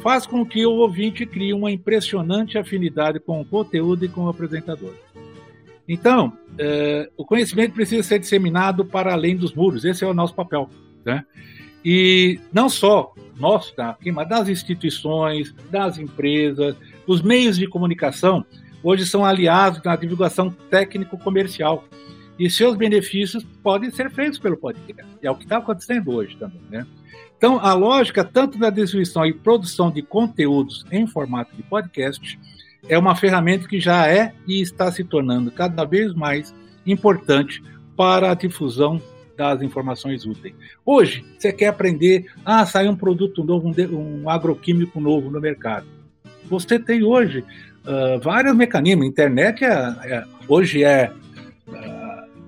Faz 0.03 0.25
com 0.25 0.43
que 0.47 0.65
o 0.65 0.71
ouvinte 0.77 1.27
crie 1.27 1.53
uma 1.53 1.71
impressionante 1.71 2.57
afinidade 2.57 3.21
com 3.21 3.39
o 3.39 3.45
conteúdo 3.45 4.03
e 4.03 4.09
com 4.09 4.23
o 4.23 4.29
apresentador. 4.31 4.95
Então, 5.87 6.33
eh, 6.59 7.11
o 7.19 7.25
conhecimento 7.25 7.75
precisa 7.75 8.03
ser 8.03 8.19
disseminado 8.19 8.83
para 8.83 9.13
além 9.13 9.37
dos 9.37 9.53
muros. 9.53 9.85
Esse 9.85 10.05
é 10.05 10.07
o 10.07 10.15
nosso 10.15 10.35
papel. 10.35 10.71
Né? 11.05 11.23
E 11.85 12.41
não 12.51 12.71
só 12.71 13.13
nosso 13.39 13.77
daqui, 13.77 14.11
mas 14.11 14.27
das 14.27 14.49
instituições, 14.49 15.55
das 15.71 15.99
empresas, 15.99 16.77
os 17.07 17.21
meios 17.21 17.59
de 17.59 17.67
comunicação, 17.67 18.43
hoje 18.83 19.05
são 19.05 19.23
aliados 19.23 19.83
na 19.83 19.97
divulgação 19.97 20.49
técnico-comercial. 20.71 21.85
E 22.39 22.49
seus 22.49 22.77
benefícios 22.77 23.45
podem 23.63 23.91
ser 23.91 24.11
feitos 24.11 24.39
pelo 24.39 24.57
podcast. 24.57 25.11
É 25.23 25.31
o 25.31 25.35
que 25.35 25.45
está 25.45 25.59
acontecendo 25.59 26.13
hoje 26.13 26.37
também. 26.37 26.61
Né? 26.71 26.87
Então, 27.37 27.59
a 27.61 27.73
lógica 27.73 28.25
tanto 28.25 28.59
da 28.59 28.71
distribuição 28.71 29.25
e 29.27 29.33
produção 29.33 29.91
de 29.91 30.03
conteúdos 30.03 30.85
em 30.91 31.07
formato 31.07 31.55
de 31.57 31.63
podcast 31.63 32.39
é 32.89 32.99
uma 32.99 33.15
ferramenta 33.15 33.67
que 33.67 33.81
já 33.81 34.07
é 34.07 34.33
e 34.47 34.61
está 34.61 34.91
se 34.91 35.05
tornando 35.05 35.51
cada 35.51 35.85
vez 35.85 36.15
mais 36.15 36.55
importante 36.87 37.63
para 37.97 38.31
a 38.31 38.35
difusão 38.35 39.01
das 39.37 39.63
informações 39.63 40.27
úteis. 40.27 40.55
Hoje, 40.85 41.25
você 41.39 41.53
quer 41.53 41.69
aprender, 41.69 42.27
ah, 42.45 42.67
saiu 42.67 42.91
um 42.91 42.97
produto 42.97 43.45
novo, 43.45 43.69
um, 43.69 44.23
um 44.23 44.31
agroquímico 44.31 45.01
novo 45.01 45.31
no 45.31 45.41
mercado. 45.41 45.87
Você 46.47 46.79
tem 46.79 47.05
hoje 47.05 47.45
ah, 47.87 48.19
vários 48.23 48.55
mecanismos. 48.55 49.07
Internet 49.07 49.65
é, 49.65 49.71
é- 50.05 50.25
hoje 50.49 50.83
é 50.83 51.13
ah, 51.73 51.98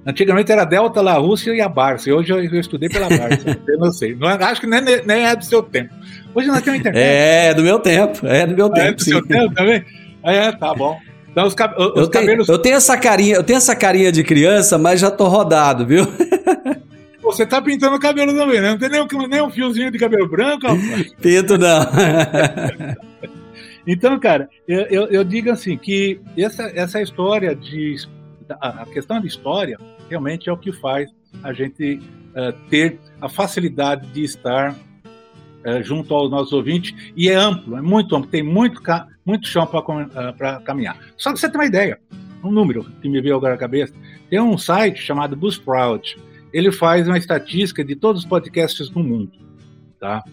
Antigamente 0.06 0.50
era 0.50 0.64
Delta, 0.64 1.00
La 1.02 1.14
Rússia 1.14 1.52
e 1.54 1.60
a 1.60 1.68
Barça. 1.68 2.12
Hoje 2.14 2.32
eu, 2.32 2.42
eu 2.42 2.60
estudei 2.60 2.88
pela 2.88 3.08
Barça. 3.16 3.58
eu 3.68 3.78
não 3.78 3.92
sei. 3.92 4.14
Não 4.14 4.30
é- 4.30 4.42
acho 4.44 4.60
que 4.60 4.66
nem, 4.66 4.80
nem 4.82 5.26
é 5.26 5.36
do 5.36 5.44
seu 5.44 5.62
tempo. 5.62 5.92
Hoje 6.34 6.48
nós 6.48 6.62
temos 6.62 6.80
internet. 6.80 7.02
É, 7.04 7.52
do 7.54 7.62
meu 7.62 7.78
tempo. 7.78 8.26
É 8.26 8.46
do 8.46 8.54
meu 8.56 8.66
Ah, 8.66 8.78
é 8.78 8.82
tempo, 8.84 8.96
do 8.96 9.04
sim. 9.04 9.10
seu 9.10 9.26
tempo 9.26 9.54
também? 9.54 9.84
É, 10.22 10.52
tá 10.52 10.74
bom. 10.74 10.98
Então 11.30 11.46
os, 11.46 11.54
cab- 11.54 11.74
os 11.78 11.86
Eu 11.96 12.08
tenho, 12.08 12.24
cabelos. 12.26 12.48
eu 12.48 12.58
tenho 12.58 12.76
essa 12.76 12.96
carinha, 12.96 13.36
eu 13.36 13.42
tenho 13.44 13.56
essa 13.58 13.76
carinha 13.76 14.10
de 14.10 14.24
criança, 14.24 14.76
mas 14.78 14.98
já 15.00 15.10
tô 15.10 15.28
rodado, 15.28 15.86
viu? 15.86 16.04
Você 17.22 17.46
tá 17.46 17.60
pintando 17.62 17.94
o 17.94 18.00
cabelo 18.00 18.34
também, 18.34 18.60
né? 18.60 18.70
Não 18.70 18.78
tem 18.78 18.88
nem, 18.88 19.00
um- 19.02 19.28
nem 19.28 19.40
um 19.42 19.50
fiozinho 19.50 19.90
de 19.90 19.98
cabelo 19.98 20.26
branco. 20.28 20.66
Pinto 21.20 21.56
não. 21.58 21.86
Então, 23.86 24.18
cara, 24.20 24.48
eu, 24.68 24.80
eu, 24.82 25.06
eu 25.06 25.24
digo 25.24 25.50
assim 25.50 25.76
que 25.76 26.20
essa, 26.36 26.70
essa 26.74 27.00
história 27.00 27.54
de. 27.56 27.96
A 28.60 28.86
questão 28.86 29.20
de 29.20 29.26
história 29.26 29.78
realmente 30.08 30.48
é 30.48 30.52
o 30.52 30.56
que 30.56 30.72
faz 30.72 31.10
a 31.42 31.52
gente 31.52 32.00
eh, 32.34 32.54
ter 32.68 32.98
a 33.20 33.28
facilidade 33.28 34.06
de 34.08 34.24
estar 34.24 34.74
eh, 35.64 35.82
junto 35.82 36.14
aos 36.14 36.30
nossos 36.30 36.52
ouvintes 36.52 36.94
e 37.16 37.28
é 37.28 37.34
amplo, 37.34 37.76
é 37.76 37.80
muito 37.82 38.16
amplo, 38.16 38.30
tem 38.30 38.42
muito, 38.42 38.80
muito 39.24 39.46
chão 39.46 39.66
para 39.66 40.60
caminhar. 40.60 40.98
Só 41.16 41.32
que 41.32 41.38
você 41.38 41.48
tem 41.48 41.60
uma 41.60 41.66
ideia, 41.66 41.98
um 42.42 42.50
número 42.50 42.84
que 43.00 43.08
me 43.08 43.20
veio 43.20 43.36
agora 43.36 43.54
à 43.54 43.58
cabeça. 43.58 43.92
Tem 44.28 44.40
um 44.40 44.56
site 44.56 45.00
chamado 45.00 45.36
Buzzsprout. 45.36 46.18
Ele 46.52 46.72
faz 46.72 47.06
uma 47.06 47.18
estatística 47.18 47.84
de 47.84 47.94
todos 47.94 48.22
os 48.22 48.28
podcasts 48.28 48.90
no 48.90 49.02
mundo. 49.04 49.32
Tá? 50.00 50.24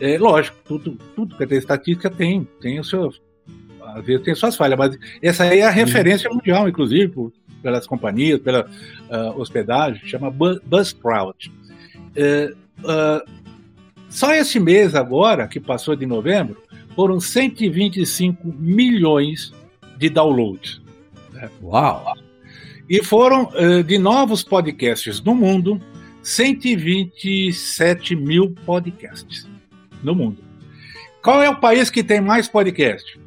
É, 0.00 0.18
lógico, 0.18 0.56
tudo, 0.64 0.98
tudo 1.14 1.36
que 1.36 1.46
tem 1.46 1.58
estatística 1.58 2.10
tem, 2.10 2.46
tem 2.60 2.80
os 2.80 2.88
seus. 2.90 3.22
Às 3.94 4.04
vezes 4.04 4.22
tem 4.24 4.34
suas 4.34 4.56
falhas, 4.56 4.78
mas 4.78 4.98
essa 5.20 5.44
aí 5.44 5.60
é 5.60 5.66
a 5.66 5.70
referência 5.70 6.28
mundial, 6.30 6.68
inclusive, 6.68 7.08
por- 7.08 7.32
pelas 7.62 7.86
companhias, 7.86 8.40
pela 8.40 8.68
ah, 9.10 9.32
hospedagem, 9.36 10.06
chama 10.06 10.30
Bu- 10.30 10.60
Buzzsprout. 10.64 11.52
É, 12.16 12.52
ah, 12.84 13.24
só 14.12 14.34
esse 14.34 14.60
mês 14.60 14.94
agora, 14.94 15.48
que 15.48 15.58
passou 15.58 15.96
de 15.96 16.04
novembro, 16.04 16.58
foram 16.94 17.18
125 17.18 18.46
milhões 18.46 19.54
de 19.96 20.10
downloads. 20.10 20.82
Uau! 21.62 22.12
E 22.88 23.02
foram, 23.02 23.50
eh, 23.54 23.82
de 23.82 23.96
novos 23.96 24.44
podcasts 24.44 25.22
no 25.22 25.34
mundo, 25.34 25.80
127 26.22 28.14
mil 28.14 28.54
podcasts 28.66 29.48
no 30.02 30.14
mundo. 30.14 30.38
Qual 31.22 31.42
é 31.42 31.48
o 31.48 31.56
país 31.56 31.88
que 31.88 32.04
tem 32.04 32.20
mais 32.20 32.48
podcast? 32.48 33.18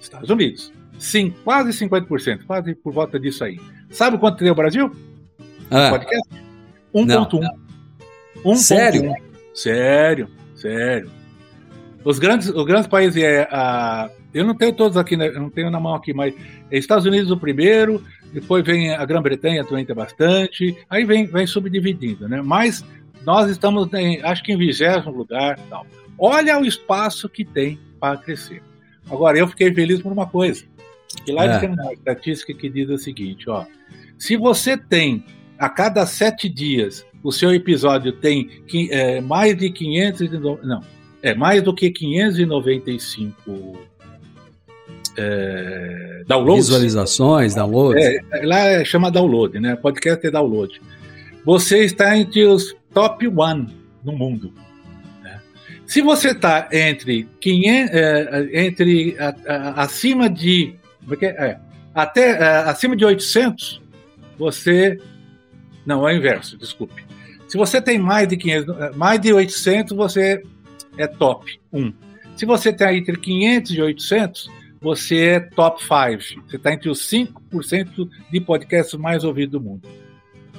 Estados 0.00 0.30
Unidos. 0.30 0.72
Sim, 0.98 1.34
quase 1.42 1.72
50%, 1.72 2.44
quase 2.46 2.76
por 2.76 2.92
volta 2.92 3.18
disso 3.18 3.42
aí. 3.42 3.58
Sabe 3.90 4.18
quanto 4.18 4.38
tem 4.38 4.50
o 4.50 4.54
Brasil? 4.54 4.90
Ah, 5.70 5.90
Podcast? 5.90 6.28
1.1. 6.94 7.40
1.1. 8.44 8.54
Sério? 8.56 9.14
Sério, 9.54 10.28
sério. 10.54 11.10
Os 12.04 12.18
grandes, 12.18 12.48
os 12.48 12.64
grandes 12.64 12.86
países 12.86 13.22
é 13.22 13.48
a. 13.50 14.10
Eu 14.32 14.44
não 14.44 14.54
tenho 14.54 14.72
todos 14.72 14.96
aqui, 14.96 15.16
né? 15.16 15.28
eu 15.28 15.40
não 15.40 15.50
tenho 15.50 15.70
na 15.70 15.80
mão 15.80 15.94
aqui, 15.94 16.12
mas 16.12 16.34
é 16.70 16.78
Estados 16.78 17.06
Unidos 17.06 17.30
o 17.30 17.36
primeiro, 17.36 18.02
depois 18.32 18.64
vem 18.64 18.94
a 18.94 19.04
Grã-Bretanha 19.04 19.64
também 19.64 19.84
tem 19.84 19.96
bastante, 19.96 20.76
aí 20.88 21.04
vem, 21.04 21.26
vem 21.26 21.46
subdividindo, 21.46 22.28
né? 22.28 22.42
Mas 22.42 22.84
nós 23.24 23.50
estamos, 23.50 23.92
em, 23.94 24.22
acho 24.22 24.42
que 24.42 24.52
em 24.52 24.58
vigésimo 24.58 25.12
lugar 25.12 25.58
tal. 25.70 25.86
Olha 26.18 26.58
o 26.58 26.64
espaço 26.64 27.28
que 27.28 27.44
tem 27.44 27.78
para 27.98 28.16
crescer. 28.18 28.62
Agora, 29.10 29.38
eu 29.38 29.48
fiquei 29.48 29.72
feliz 29.72 30.02
por 30.02 30.12
uma 30.12 30.26
coisa. 30.26 30.64
Que 31.24 31.32
lá 31.32 31.44
É. 31.44 31.46
eles 31.48 31.60
têm 31.60 31.70
uma 31.70 31.92
estatística 31.92 32.54
que 32.54 32.68
diz 32.68 32.88
o 32.90 32.98
seguinte, 32.98 33.48
ó. 33.48 33.64
Se 34.18 34.36
você 34.36 34.76
tem, 34.76 35.24
a 35.58 35.68
cada 35.68 36.04
sete 36.06 36.48
dias, 36.48 37.04
o 37.22 37.32
seu 37.32 37.52
episódio 37.54 38.12
tem 38.12 38.48
é, 38.90 39.20
mais 39.20 39.56
de 39.56 39.70
500 39.70 40.20
e 40.20 40.28
no- 40.28 40.58
não, 40.62 40.82
é 41.22 41.34
mais 41.34 41.62
do 41.62 41.74
que 41.74 41.90
595 41.90 43.78
é, 45.16 46.22
downloads. 46.26 46.66
visualizações, 46.68 47.54
downloads. 47.54 48.04
É, 48.04 48.20
lá 48.46 48.58
é- 48.66 48.84
chama 48.84 49.10
download, 49.10 49.58
né? 49.58 49.76
Podcast 49.76 50.24
é 50.26 50.30
download. 50.30 50.80
Você 51.44 51.84
está 51.84 52.16
entre 52.16 52.44
os 52.46 52.76
top 52.92 53.26
one 53.28 53.68
no 54.04 54.12
mundo. 54.12 54.52
né? 55.22 55.40
Se 55.86 56.00
você 56.02 56.30
está 56.30 56.68
entre 56.72 57.26
500, 57.40 57.90
é, 57.94 58.64
entre 58.66 59.16
a- 59.18 59.34
a- 59.46 59.82
acima 59.82 60.28
de 60.30 60.74
como 61.08 61.24
é 61.24 61.26
é? 61.26 61.50
É, 61.50 61.58
Até 61.94 62.34
uh, 62.34 62.68
acima 62.68 62.94
de 62.96 63.04
800, 63.04 63.80
você. 64.38 65.00
Não, 65.86 66.06
é 66.08 66.12
o 66.12 66.16
inverso, 66.16 66.56
desculpe. 66.58 67.06
Se 67.48 67.56
você 67.56 67.80
tem 67.80 67.98
mais 67.98 68.28
de 68.28 68.36
500, 68.36 68.76
eh, 68.76 68.90
mais 68.94 69.18
de 69.18 69.32
800, 69.32 69.96
você 69.96 70.42
é 70.98 71.06
top 71.06 71.58
1. 71.72 71.92
Se 72.36 72.44
você 72.44 72.72
tem 72.72 72.98
entre 72.98 73.16
500 73.16 73.70
e 73.72 73.80
800, 73.80 74.50
você 74.80 75.16
é 75.16 75.40
top 75.40 75.82
5. 75.82 76.46
Você 76.46 76.56
está 76.56 76.72
entre 76.72 76.90
os 76.90 77.00
5% 77.10 78.08
de 78.30 78.40
podcasts 78.40 78.98
mais 78.98 79.24
ouvidos 79.24 79.52
do 79.52 79.60
mundo. 79.60 79.88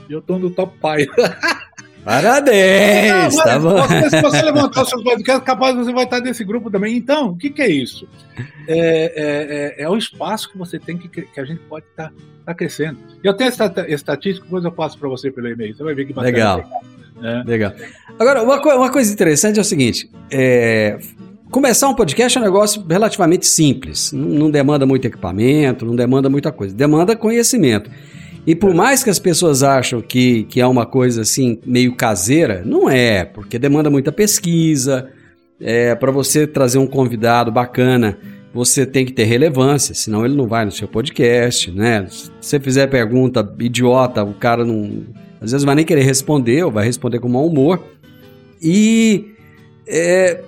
E 0.09 0.13
eu 0.13 0.19
estou 0.19 0.39
no 0.39 0.49
top 0.49 0.75
5. 0.75 1.13
Parabéns! 2.10 3.36
Não, 3.36 3.43
tá 3.43 3.60
bom. 3.60 3.78
Se 4.10 4.19
você 4.19 4.41
levantar 4.41 4.82
os 4.82 4.89
seus 4.89 5.04
podcasts, 5.04 5.43
capaz 5.43 5.76
você 5.76 5.93
vai 5.93 6.06
estar 6.06 6.19
nesse 6.19 6.43
grupo 6.43 6.72
também. 6.72 6.98
Então, 6.98 7.30
o 7.30 7.38
que, 7.38 7.52
que 7.52 7.62
é 7.62 7.69
isso? 7.69 8.08
É, 8.67 8.78
é, 8.78 9.76
é, 9.78 9.84
é, 9.84 9.89
o 9.89 9.95
espaço 9.95 10.52
que 10.52 10.58
você 10.58 10.80
tem 10.80 10.98
que, 10.98 11.08
que 11.08 11.39
a 11.39 11.45
gente 11.45 11.60
pode 11.69 11.86
estar 11.86 12.10
tá, 12.10 12.13
tá 12.48 12.54
crescendo. 12.56 12.98
Eu 13.24 13.36
tenho 13.36 13.50
essa 13.50 13.72
estatística, 13.88 14.43
depois 14.43 14.65
eu 14.65 14.72
passo 14.72 14.98
para 14.98 15.08
você 15.08 15.30
pelo 15.30 15.50
e-mail. 15.50 15.76
Você 15.76 15.84
vai 15.84 15.93
ver 15.93 16.06
que 16.06 16.13
bacana. 16.13 16.32
Legal. 16.32 16.84
É. 17.22 17.43
Legal. 17.45 17.74
Agora, 18.17 18.41
uma, 18.41 18.60
uma 18.60 18.91
coisa 18.91 19.13
interessante 19.13 19.60
é 19.60 19.62
o 19.62 19.65
seguinte: 19.65 20.10
é, 20.32 20.98
começar 21.52 21.89
um 21.89 21.93
podcast 21.93 22.36
é 22.36 22.41
um 22.41 22.43
negócio 22.43 22.84
relativamente 22.89 23.45
simples. 23.45 24.12
Não, 24.12 24.28
não 24.28 24.52
demanda 24.52 24.84
muito 24.84 25.06
equipamento, 25.06 25.86
não 25.86 25.95
demanda 25.95 26.28
muita 26.28 26.52
coisa. 26.52 26.74
Demanda 26.74 27.15
conhecimento. 27.15 27.91
E 28.49 28.55
por 28.55 28.73
mais 28.73 29.03
que 29.03 29.12
as 29.12 29.19
pessoas 29.19 29.62
acham 29.62 30.01
que, 30.01 30.43
que 30.45 30.59
é 30.59 30.65
uma 30.65 30.83
coisa 30.83 31.21
assim 31.21 31.59
meio 31.63 31.95
caseira, 31.95 32.63
não 32.65 32.89
é, 32.89 33.23
porque 33.23 33.59
demanda 33.59 33.91
muita 33.91 34.12
pesquisa. 34.12 35.07
É, 35.62 35.93
para 35.93 36.12
você 36.12 36.47
trazer 36.47 36.79
um 36.79 36.88
convidado 36.88 37.51
bacana, 37.51 38.17
você 38.51 38.88
tem 38.88 39.05
que 39.05 39.13
ter 39.13 39.25
relevância, 39.25 39.93
senão 39.93 40.25
ele 40.25 40.35
não 40.35 40.47
vai 40.47 40.65
no 40.65 40.71
seu 40.71 40.88
podcast, 40.88 41.69
né? 41.69 42.07
Se 42.09 42.31
você 42.41 42.59
fizer 42.59 42.88
pergunta 42.88 43.47
idiota, 43.59 44.23
o 44.23 44.33
cara 44.33 44.65
não, 44.65 45.03
às 45.39 45.51
vezes 45.51 45.63
vai 45.63 45.75
nem 45.75 45.85
querer 45.85 46.01
responder 46.01 46.63
ou 46.63 46.71
vai 46.71 46.85
responder 46.85 47.19
com 47.19 47.29
mau 47.29 47.45
humor. 47.45 47.79
E 48.59 49.27
é, 49.88 50.41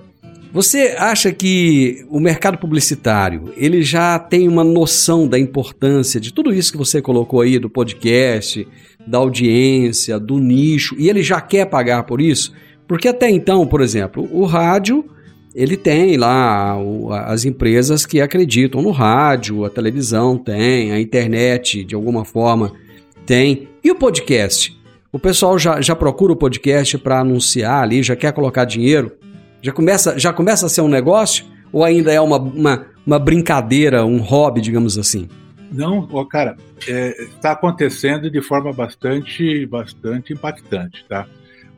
você 0.54 0.96
acha 0.98 1.32
que 1.32 2.06
o 2.10 2.20
mercado 2.20 2.58
publicitário 2.58 3.54
ele 3.56 3.82
já 3.82 4.20
tem 4.20 4.48
uma 4.48 4.64
noção 4.64 5.28
da 5.28 5.40
importância 5.40 6.20
de 6.20 6.34
tudo 6.34 6.54
isso 6.54 6.72
que 6.72 6.78
você 6.78 7.02
colocou 7.02 7.42
aí 7.42 7.58
do 7.58 7.70
podcast, 7.70 8.68
da 9.08 9.18
audiência, 9.18 10.20
do 10.20 10.40
nicho, 10.40 10.96
e 10.98 11.10
ele 11.10 11.24
já 11.24 11.40
quer 11.40 11.66
pagar 11.66 12.04
por 12.04 12.20
isso? 12.20 12.54
Porque 12.88 13.08
até 13.08 13.30
então, 13.30 13.66
por 13.66 13.80
exemplo, 13.80 14.28
o 14.32 14.44
rádio 14.44 15.06
ele 15.56 15.78
tem 15.78 16.18
lá 16.18 16.78
as 17.26 17.46
empresas 17.46 18.06
que 18.06 18.22
acreditam 18.22 18.82
no 18.82 18.92
rádio, 18.92 19.66
a 19.66 19.70
televisão 19.70 20.38
tem, 20.38 20.92
a 20.92 21.00
internet 21.00 21.84
de 21.84 21.96
alguma 21.96 22.26
forma 22.26 22.74
tem. 23.26 23.70
E 23.84 23.92
o 23.92 23.96
podcast? 23.96 24.78
O 25.12 25.20
pessoal 25.20 25.60
já, 25.60 25.82
já 25.82 25.96
procura 25.96 26.34
o 26.34 26.38
podcast 26.38 26.98
para 26.98 27.20
anunciar 27.20 27.84
ali, 27.84 28.02
já 28.02 28.16
quer 28.16 28.32
colocar 28.32 28.66
dinheiro? 28.66 29.12
Já 29.62 29.72
começa, 29.72 30.18
já 30.18 30.34
começa 30.34 30.66
a 30.66 30.70
ser 30.70 30.82
um 30.82 30.88
negócio? 30.88 31.46
Ou 31.72 31.84
ainda 31.84 32.12
é 32.12 32.20
uma, 32.20 32.38
uma, 32.38 32.86
uma 33.06 33.20
brincadeira, 33.20 34.06
um 34.06 34.18
hobby, 34.18 34.60
digamos 34.60 34.98
assim? 34.98 35.30
Não, 35.72 36.06
cara, 36.26 36.58
está 36.80 36.92
é, 36.92 37.28
tá 37.42 37.52
acontecendo 37.52 38.30
de 38.30 38.42
forma 38.42 38.74
bastante, 38.74 39.66
bastante 39.66 40.34
impactante, 40.34 41.06
tá? 41.08 41.26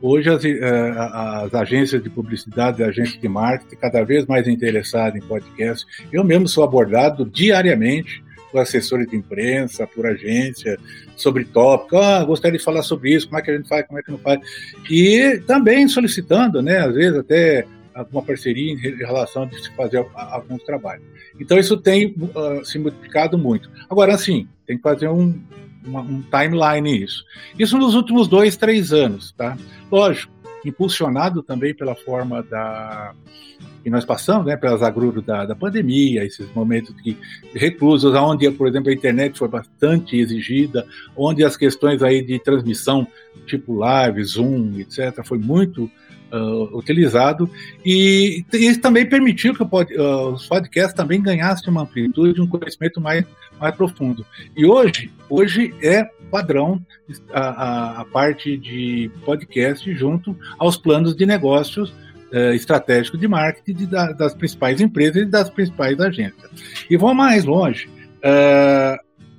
Hoje 0.02 0.28
as, 0.28 0.44
é, 0.44 0.90
as 0.98 1.54
agências 1.54 2.02
de 2.02 2.10
publicidade, 2.10 2.82
as 2.82 2.88
agências 2.88 3.20
de 3.20 3.28
marketing, 3.28 3.76
cada 3.76 4.02
vez 4.02 4.26
mais 4.26 4.48
interessadas 4.48 5.22
em 5.22 5.26
podcast. 5.26 5.86
Eu 6.12 6.24
mesmo 6.24 6.48
sou 6.48 6.64
abordado 6.64 7.24
diariamente 7.24 8.22
por 8.50 8.60
assessores 8.60 9.08
de 9.08 9.16
imprensa, 9.16 9.86
por 9.86 10.06
agência, 10.06 10.78
sobre 11.16 11.44
tópico. 11.44 11.96
Ah, 11.96 12.24
gostaria 12.24 12.58
de 12.58 12.64
falar 12.64 12.82
sobre 12.82 13.14
isso, 13.14 13.28
como 13.28 13.38
é 13.38 13.42
que 13.42 13.50
a 13.50 13.56
gente 13.56 13.68
faz, 13.68 13.86
como 13.86 13.98
é 13.98 14.02
que 14.02 14.10
não 14.10 14.18
faz. 14.18 14.40
E 14.90 15.40
também 15.46 15.88
solicitando, 15.88 16.60
né, 16.60 16.78
às 16.78 16.94
vezes 16.94 17.18
até 17.18 17.64
alguma 17.94 18.22
parceria 18.22 18.72
em 18.72 18.76
relação 18.76 19.44
a 19.44 19.50
se 19.50 19.70
fazer 19.74 20.04
alguns 20.14 20.62
trabalhos. 20.64 21.04
Então 21.38 21.58
isso 21.58 21.76
tem 21.76 22.08
uh, 22.08 22.64
se 22.64 22.78
multiplicado 22.78 23.38
muito. 23.38 23.70
Agora, 23.88 24.14
assim, 24.14 24.48
tem 24.66 24.76
que 24.76 24.82
fazer 24.82 25.08
um, 25.08 25.40
uma, 25.84 26.00
um 26.00 26.22
timeline 26.22 26.98
nisso. 26.98 27.24
Isso 27.58 27.78
nos 27.78 27.94
últimos 27.94 28.26
dois, 28.28 28.56
três 28.56 28.92
anos, 28.92 29.32
tá? 29.32 29.56
Lógico, 29.90 30.32
impulsionado 30.64 31.42
também 31.42 31.74
pela 31.74 31.94
forma 31.94 32.42
da 32.42 33.14
que 33.84 33.90
nós 33.90 34.04
passamos, 34.04 34.46
né, 34.46 34.56
pelas 34.56 34.82
agruras 34.82 35.22
da, 35.22 35.44
da 35.44 35.54
pandemia, 35.54 36.24
esses 36.24 36.50
momentos 36.54 36.94
de 37.02 37.14
reclusos, 37.54 38.14
onde, 38.14 38.50
por 38.50 38.66
exemplo, 38.66 38.88
a 38.88 38.94
internet 38.94 39.38
foi 39.38 39.46
bastante 39.46 40.16
exigida, 40.16 40.86
onde 41.14 41.44
as 41.44 41.54
questões 41.54 42.02
aí 42.02 42.22
de 42.22 42.38
transmissão, 42.38 43.06
tipo 43.46 43.74
live, 43.74 44.24
Zoom, 44.24 44.78
etc., 44.78 45.22
foi 45.22 45.36
muito 45.36 45.90
uh, 46.34 46.76
utilizado 46.76 47.48
e 47.84 48.44
isso 48.52 48.80
também 48.80 49.06
permitiu 49.06 49.54
que 49.54 49.64
pod, 49.64 49.94
uh, 49.94 50.30
os 50.30 50.46
podcasts 50.46 50.94
também 50.94 51.22
ganhassem 51.22 51.70
uma 51.70 51.82
amplitude, 51.82 52.40
um 52.40 52.46
conhecimento 52.46 53.00
mais, 53.00 53.24
mais 53.60 53.74
profundo. 53.74 54.26
E 54.56 54.66
hoje, 54.66 55.10
hoje 55.30 55.74
é 55.80 56.04
padrão 56.30 56.84
a, 57.32 57.40
a, 57.40 58.00
a 58.00 58.04
parte 58.06 58.56
de 58.56 59.10
podcast 59.24 59.94
junto 59.94 60.36
aos 60.58 60.76
planos 60.76 61.14
de 61.14 61.24
negócios 61.24 61.90
uh, 61.90 62.52
estratégicos 62.54 63.20
de 63.20 63.28
marketing 63.28 63.74
de, 63.74 63.86
da, 63.86 64.12
das 64.12 64.34
principais 64.34 64.80
empresas 64.80 65.22
e 65.22 65.26
das 65.26 65.48
principais 65.48 65.98
agências. 66.00 66.50
E 66.90 66.96
vou 66.96 67.14
mais 67.14 67.44
longe. 67.44 67.88
Uh, 68.24 68.96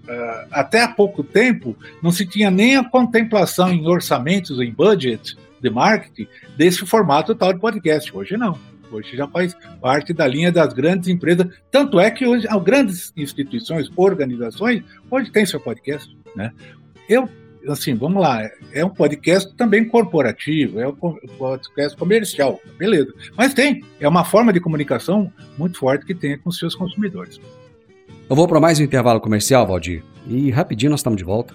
uh, 0.09 0.47
até 0.51 0.83
há 0.83 0.87
pouco 0.87 1.23
tempo 1.23 1.75
não 2.01 2.11
se 2.11 2.25
tinha 2.25 2.49
nem 2.49 2.77
a 2.77 2.83
contemplação 2.83 3.69
em 3.69 3.85
orçamentos, 3.87 4.59
em 4.59 4.71
budget 4.71 5.35
de 5.65 5.69
marketing, 5.69 6.27
desse 6.55 6.85
formato 6.85 7.35
tal 7.35 7.53
de 7.53 7.59
podcast. 7.59 8.15
Hoje 8.15 8.37
não. 8.37 8.57
Hoje 8.91 9.17
já 9.17 9.27
faz 9.27 9.55
parte 9.81 10.13
da 10.13 10.27
linha 10.27 10.51
das 10.51 10.73
grandes 10.73 11.09
empresas. 11.09 11.47
Tanto 11.71 11.99
é 11.99 12.09
que 12.11 12.25
hoje 12.25 12.47
as 12.47 12.63
grandes 12.63 13.11
instituições, 13.17 13.89
organizações, 13.95 14.83
hoje 15.09 15.31
tem 15.31 15.45
seu 15.45 15.59
podcast. 15.59 16.15
Né? 16.35 16.51
Eu, 17.09 17.27
assim, 17.67 17.95
vamos 17.95 18.21
lá, 18.21 18.47
é 18.71 18.85
um 18.85 18.89
podcast 18.89 19.53
também 19.55 19.85
corporativo, 19.85 20.79
é 20.79 20.87
um 20.87 20.93
podcast 21.37 21.97
comercial, 21.97 22.59
beleza. 22.77 23.11
Mas 23.35 23.53
tem, 23.53 23.83
é 23.99 24.07
uma 24.07 24.23
forma 24.23 24.53
de 24.53 24.59
comunicação 24.59 25.31
muito 25.57 25.79
forte 25.79 26.05
que 26.05 26.13
tem 26.13 26.37
com 26.37 26.49
os 26.49 26.59
seus 26.59 26.75
consumidores. 26.75 27.39
Eu 28.29 28.35
vou 28.35 28.47
para 28.47 28.59
mais 28.59 28.79
um 28.79 28.83
intervalo 28.83 29.19
comercial, 29.19 29.67
Valdir. 29.67 30.03
E 30.27 30.49
rapidinho 30.49 30.91
nós 30.91 30.99
estamos 30.99 31.17
de 31.17 31.23
volta. 31.23 31.53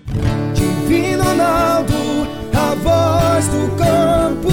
Divino 0.54 1.22
Ronaldo, 1.22 1.99
a 2.70 2.74
voz 2.74 3.48
do 3.48 3.68
campo. 3.76 4.48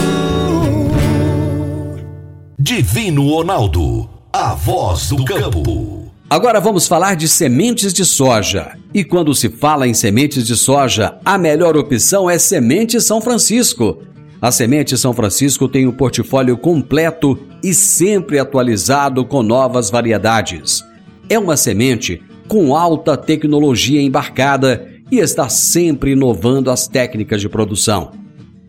Divino 2.60 3.30
Ronaldo, 3.30 4.10
a 4.34 4.56
voz 4.56 5.10
do 5.10 5.24
campo. 5.24 6.12
Agora 6.28 6.60
vamos 6.60 6.88
falar 6.88 7.16
de 7.16 7.28
sementes 7.28 7.94
de 7.94 8.04
soja. 8.04 8.76
E 8.92 9.04
quando 9.04 9.36
se 9.36 9.50
fala 9.50 9.88
em 9.88 9.94
sementes 9.94 10.48
de 10.48 10.56
soja, 10.56 11.20
a 11.24 11.38
melhor 11.38 11.78
opção 11.78 12.28
é 12.28 12.40
Semente 12.40 13.00
São 13.00 13.22
Francisco. 13.22 14.02
A 14.42 14.52
Semente 14.52 14.98
São 14.98 15.14
Francisco 15.14 15.68
tem 15.68 15.86
um 15.86 15.92
portfólio 15.92 16.58
completo 16.58 17.38
e 17.64 17.72
sempre 17.72 18.40
atualizado 18.40 19.26
com 19.26 19.44
novas 19.44 19.92
variedades. 19.92 20.84
É 21.30 21.38
uma 21.38 21.56
semente 21.56 22.20
com 22.48 22.76
alta 22.76 23.16
tecnologia 23.16 24.02
embarcada 24.02 24.97
e 25.12 25.20
está 25.20 25.50
sempre 25.50 26.12
inovando 26.12 26.70
as 26.70 26.88
técnicas 26.88 27.42
de 27.42 27.50
produção. 27.50 28.12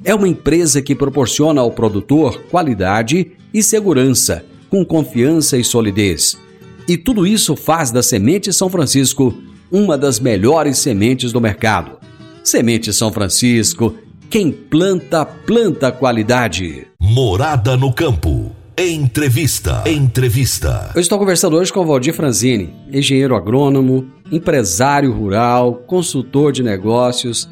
É 0.04 0.14
uma 0.14 0.28
empresa 0.28 0.80
que 0.80 0.94
proporciona 0.94 1.60
ao 1.60 1.72
produtor 1.72 2.42
qualidade 2.50 3.32
e 3.52 3.62
segurança, 3.62 4.44
com 4.70 4.84
confiança 4.84 5.56
e 5.56 5.64
solidez. 5.64 6.38
E 6.86 6.96
tudo 6.96 7.26
isso 7.26 7.56
faz 7.56 7.90
da 7.90 8.02
Semente 8.02 8.52
São 8.52 8.70
Francisco 8.70 9.34
uma 9.70 9.98
das 9.98 10.18
melhores 10.18 10.78
sementes 10.78 11.32
do 11.32 11.40
mercado. 11.40 11.98
Semente 12.42 12.92
São 12.92 13.12
Francisco, 13.12 13.94
quem 14.30 14.50
planta, 14.50 15.24
planta 15.24 15.92
qualidade. 15.92 16.86
Morada 17.00 17.76
no 17.76 17.92
campo. 17.92 18.57
Entrevista. 18.80 19.82
Entrevista. 19.88 20.92
Eu 20.94 21.00
estou 21.00 21.18
conversando 21.18 21.56
hoje 21.56 21.72
com 21.72 21.80
o 21.80 21.84
Valdir 21.84 22.14
Franzini, 22.14 22.72
engenheiro 22.92 23.34
agrônomo, 23.34 24.08
empresário 24.30 25.10
rural, 25.10 25.82
consultor 25.84 26.52
de 26.52 26.62
negócios. 26.62 27.50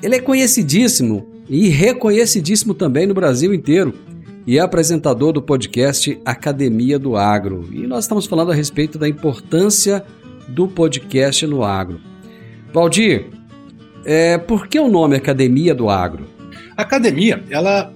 Ele 0.00 0.14
é 0.14 0.20
conhecidíssimo 0.20 1.26
e 1.48 1.68
reconhecidíssimo 1.68 2.74
também 2.74 3.08
no 3.08 3.14
Brasil 3.14 3.52
inteiro 3.52 3.92
e 4.46 4.56
é 4.56 4.60
apresentador 4.60 5.32
do 5.32 5.42
podcast 5.42 6.16
Academia 6.24 6.96
do 6.96 7.16
Agro. 7.16 7.68
E 7.72 7.84
nós 7.84 8.04
estamos 8.04 8.24
falando 8.24 8.52
a 8.52 8.54
respeito 8.54 9.00
da 9.00 9.08
importância 9.08 10.04
do 10.46 10.68
podcast 10.68 11.44
no 11.44 11.64
agro. 11.64 12.00
Valdir, 12.72 13.30
é, 14.04 14.38
por 14.38 14.68
que 14.68 14.78
o 14.78 14.86
nome 14.86 15.16
Academia 15.16 15.74
do 15.74 15.90
Agro? 15.90 16.24
A 16.76 16.82
academia, 16.82 17.42
ela 17.50 17.92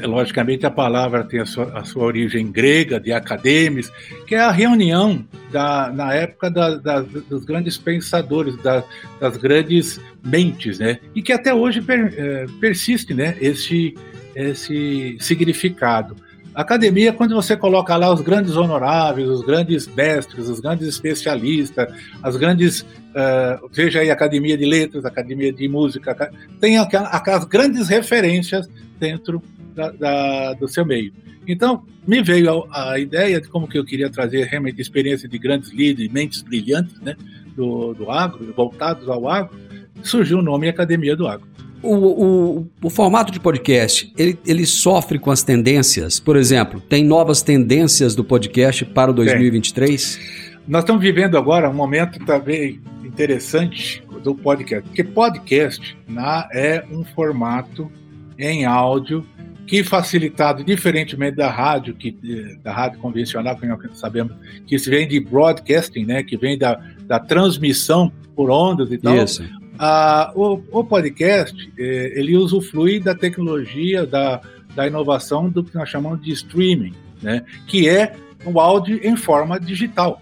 logicamente 0.00 0.64
a 0.64 0.70
palavra 0.70 1.24
tem 1.24 1.40
a 1.40 1.46
sua, 1.46 1.78
a 1.78 1.84
sua, 1.84 2.04
origem 2.04 2.50
grega, 2.50 2.98
de 2.98 3.12
academes, 3.12 3.92
que 4.26 4.34
é 4.34 4.40
a 4.40 4.50
reunião 4.50 5.24
da, 5.50 5.90
na 5.92 6.14
época 6.14 6.50
da, 6.50 6.76
da, 6.76 7.00
dos 7.00 7.44
grandes 7.44 7.76
pensadores, 7.76 8.56
das 8.62 9.36
grandes 9.36 10.00
mentes, 10.24 10.78
né? 10.78 10.98
E 11.14 11.22
que 11.22 11.32
até 11.32 11.52
hoje 11.52 11.80
per, 11.80 12.14
é, 12.16 12.46
persiste, 12.60 13.14
né? 13.14 13.36
Esse, 13.40 13.94
esse 14.34 15.16
significado. 15.20 16.16
Academia, 16.54 17.14
quando 17.14 17.34
você 17.34 17.56
coloca 17.56 17.96
lá 17.96 18.12
os 18.12 18.20
grandes 18.20 18.56
honoráveis, 18.56 19.26
os 19.26 19.42
grandes 19.42 19.86
mestres, 19.86 20.48
os 20.48 20.60
grandes 20.60 20.86
especialistas, 20.86 21.88
as 22.22 22.36
grandes. 22.36 22.82
Uh, 22.82 23.68
veja 23.70 24.00
aí, 24.00 24.10
Academia 24.10 24.56
de 24.56 24.64
Letras, 24.64 25.04
Academia 25.04 25.52
de 25.52 25.68
Música, 25.68 26.30
tem 26.60 26.78
aquelas 26.78 27.44
grandes 27.44 27.88
referências 27.88 28.68
dentro 28.98 29.42
da, 29.74 29.90
da, 29.90 30.52
do 30.54 30.68
seu 30.68 30.84
meio. 30.84 31.12
Então, 31.46 31.82
me 32.06 32.22
veio 32.22 32.66
a, 32.70 32.92
a, 32.92 32.98
ideia 32.98 33.40
de 33.40 33.48
como 33.48 33.66
que 33.66 33.78
eu 33.78 33.84
queria 33.84 34.08
trazer 34.08 34.44
realmente 34.44 34.80
experiência 34.80 35.28
de 35.28 35.38
grandes 35.38 35.70
líderes, 35.70 36.12
mentes 36.12 36.42
brilhantes 36.42 37.00
né, 37.00 37.16
do, 37.56 37.94
do 37.94 38.10
agro, 38.10 38.52
voltados 38.56 39.08
ao 39.08 39.28
agro, 39.28 39.56
surgiu 40.02 40.38
o 40.38 40.42
nome 40.42 40.68
Academia 40.68 41.16
do 41.16 41.26
Agro. 41.26 41.46
O, 41.82 41.94
o, 41.96 42.68
o, 42.80 42.90
formato 42.90 43.32
de 43.32 43.40
podcast, 43.40 44.12
ele, 44.16 44.38
ele 44.46 44.64
sofre 44.64 45.18
com 45.18 45.32
as 45.32 45.42
tendências? 45.42 46.20
Por 46.20 46.36
exemplo, 46.36 46.80
tem 46.80 47.04
novas 47.04 47.42
tendências 47.42 48.14
do 48.14 48.22
podcast 48.22 48.84
para 48.84 49.10
o 49.10 49.14
2023? 49.14 50.16
Tem. 50.16 50.52
Nós 50.68 50.84
estamos 50.84 51.02
vivendo 51.02 51.36
agora 51.36 51.68
um 51.68 51.74
momento 51.74 52.24
também 52.24 52.80
interessante 53.04 54.00
do 54.22 54.32
podcast, 54.32 54.88
porque 54.88 55.02
podcast 55.02 55.96
na, 56.06 56.48
é 56.52 56.84
um 56.88 57.02
formato 57.02 57.90
em 58.38 58.64
áudio 58.64 59.26
que 59.72 59.82
facilitado, 59.82 60.62
diferentemente 60.62 61.34
da 61.34 61.50
rádio, 61.50 61.94
que, 61.94 62.14
da 62.62 62.70
rádio 62.70 62.98
convencional, 63.00 63.56
que 63.56 63.66
nós 63.66 63.80
sabemos 63.94 64.34
que 64.66 64.74
isso 64.74 64.90
vem 64.90 65.08
de 65.08 65.18
broadcasting, 65.18 66.04
né, 66.04 66.22
que 66.22 66.36
vem 66.36 66.58
da, 66.58 66.78
da 67.06 67.18
transmissão 67.18 68.12
por 68.36 68.50
ondas 68.50 68.92
e 68.92 68.98
tal. 68.98 69.16
Isso. 69.16 69.42
Ah, 69.78 70.30
o, 70.36 70.60
o, 70.70 70.84
podcast, 70.84 71.72
eh, 71.78 72.12
ele 72.14 72.36
usufrui 72.36 73.00
da 73.00 73.14
tecnologia, 73.14 74.06
da, 74.06 74.42
da 74.74 74.86
inovação 74.86 75.48
do 75.48 75.64
que 75.64 75.74
nós 75.74 75.88
chamamos 75.88 76.20
de 76.20 76.32
streaming, 76.32 76.92
né, 77.22 77.42
que 77.66 77.88
é 77.88 78.14
o 78.44 78.60
áudio 78.60 79.00
em 79.02 79.16
forma 79.16 79.58
digital. 79.58 80.20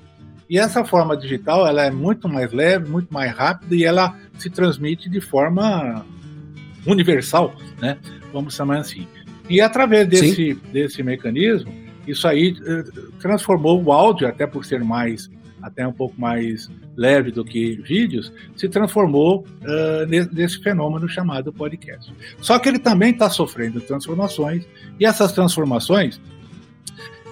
E 0.48 0.60
essa 0.60 0.84
forma 0.84 1.16
digital 1.16 1.66
ela 1.66 1.84
é 1.84 1.90
muito 1.90 2.28
mais 2.28 2.52
leve, 2.52 2.88
muito 2.88 3.12
mais 3.12 3.34
rápida 3.34 3.74
e 3.74 3.82
ela 3.82 4.16
se 4.38 4.48
transmite 4.48 5.10
de 5.10 5.20
forma 5.20 6.06
universal, 6.86 7.52
né? 7.80 7.98
Vamos 8.32 8.54
chamar 8.54 8.78
assim. 8.78 9.08
E 9.50 9.60
através 9.60 10.08
desse, 10.08 10.54
desse 10.72 11.02
mecanismo, 11.02 11.74
isso 12.06 12.26
aí 12.26 12.56
eh, 12.64 12.84
transformou 13.18 13.82
o 13.82 13.92
áudio, 13.92 14.28
até 14.28 14.46
por 14.46 14.64
ser 14.64 14.82
mais 14.82 15.28
até 15.62 15.86
um 15.86 15.92
pouco 15.92 16.18
mais 16.18 16.70
leve 16.96 17.30
do 17.30 17.44
que 17.44 17.76
vídeos, 17.82 18.32
se 18.56 18.68
transformou 18.68 19.46
uh, 19.60 20.06
nesse 20.32 20.62
fenômeno 20.62 21.08
chamado 21.08 21.52
podcast. 21.52 22.12
Só 22.40 22.58
que 22.58 22.68
ele 22.68 22.78
também 22.78 23.10
está 23.12 23.28
sofrendo 23.28 23.80
transformações, 23.80 24.66
e 24.98 25.04
essas 25.04 25.32
transformações 25.32 26.20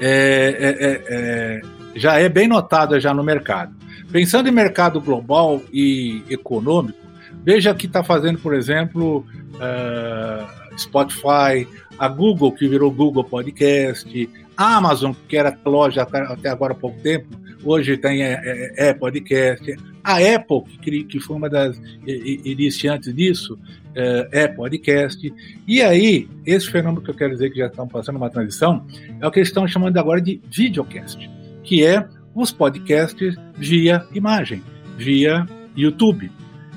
é, 0.01 0.57
é, 0.59 1.03
é, 1.09 1.61
já 1.95 2.19
é 2.19 2.29
bem 2.29 2.47
notada 2.47 3.01
já 3.01 3.15
no 3.15 3.25
mercado. 3.25 3.75
Pensando 4.11 4.49
em 4.49 4.53
mercado 4.53 5.01
global 5.01 5.63
e 5.73 6.23
econômico, 6.31 6.99
veja 7.43 7.75
que 7.75 7.87
está 7.87 8.03
fazendo, 8.03 8.39
por 8.39 8.55
exemplo, 8.55 9.25
uh, 9.55 10.79
Spotify, 10.79 11.67
a 11.99 12.09
Google, 12.09 12.53
que 12.53 12.69
virou 12.69 12.91
Google 12.91 13.25
Podcast, 13.25 14.31
a 14.57 14.77
Amazon, 14.77 15.13
que 15.29 15.37
era 15.37 15.57
loja 15.65 16.03
até 16.03 16.49
agora 16.49 16.73
há 16.73 16.77
pouco 16.77 17.01
tempo, 17.01 17.29
hoje 17.63 17.97
tem 17.97 18.23
é, 18.23 18.41
é, 18.77 18.89
é 18.89 18.95
podcast. 18.95 19.77
A 20.03 20.17
Apple, 20.17 20.63
que, 20.81 21.05
que 21.05 21.21
foi 21.21 21.37
uma 21.37 21.51
das 21.51 21.79
iniciantes 22.07 23.15
disso, 23.15 23.59
é, 23.95 24.29
é, 24.33 24.49
podcast. 24.49 25.33
E 25.67 25.83
aí, 25.83 26.29
esse 26.47 26.71
fenômeno 26.71 27.03
que 27.03 27.11
eu 27.11 27.15
quero 27.15 27.33
dizer 27.33 27.51
que 27.51 27.59
já 27.59 27.67
estão 27.67 27.87
passando 27.87 28.17
uma 28.17 28.31
transição, 28.31 28.87
é 29.21 29.27
o 29.27 29.31
que 29.31 29.41
eles 29.41 29.49
estão 29.49 29.67
chamando 29.67 29.97
agora 29.99 30.21
de 30.21 30.41
videocast, 30.51 31.29
que 31.63 31.85
é 31.85 32.07
os 32.35 32.53
podcasts 32.53 33.37
via 33.57 34.07
imagem, 34.15 34.63
via 34.97 35.47
YouTube. 35.77 36.31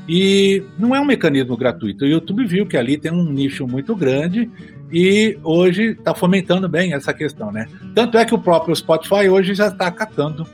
E 0.09 0.63
não 0.77 0.95
é 0.95 0.99
um 0.99 1.05
mecanismo 1.05 1.55
gratuito. 1.55 2.03
O 2.03 2.07
YouTube 2.07 2.45
viu 2.45 2.65
que 2.65 2.75
ali 2.75 2.97
tem 2.97 3.11
um 3.11 3.31
nicho 3.31 3.67
muito 3.67 3.95
grande 3.95 4.49
e 4.91 5.37
hoje 5.43 5.91
está 5.91 6.13
fomentando 6.13 6.67
bem 6.67 6.93
essa 6.93 7.13
questão, 7.13 7.51
né? 7.51 7.67
Tanto 7.95 8.17
é 8.17 8.25
que 8.25 8.35
o 8.35 8.39
próprio 8.39 8.75
Spotify 8.75 9.29
hoje 9.29 9.53
já 9.53 9.67
está 9.67 9.87
acatando 9.87 10.45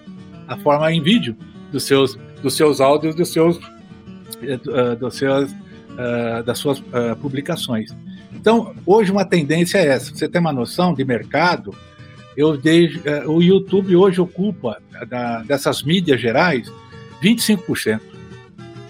a 0.47 0.55
forma 0.57 0.91
em 0.91 1.01
vídeo 1.01 1.35
dos 1.71 1.83
seus, 1.83 2.17
dos 2.41 2.55
seus 2.55 2.79
áudios, 2.79 3.15
dos 3.15 3.29
seus, 3.29 3.57
uh, 3.57 4.95
dos 4.99 5.15
seus, 5.15 5.51
uh, 5.51 6.43
das 6.45 6.59
suas 6.59 6.81
publicações. 7.21 7.95
Então, 8.33 8.75
hoje 8.85 9.11
uma 9.11 9.25
tendência 9.25 9.79
é 9.79 9.87
essa. 9.87 10.13
Você 10.13 10.29
tem 10.29 10.39
uma 10.39 10.53
noção 10.53 10.93
de 10.93 11.03
mercado? 11.03 11.75
Eu 12.35 12.55
dei, 12.55 13.01
o 13.25 13.41
YouTube 13.41 13.95
hoje 13.95 14.21
ocupa 14.21 14.79
dessas 15.47 15.81
mídias 15.81 16.21
gerais 16.21 16.71
25%. 17.21 17.99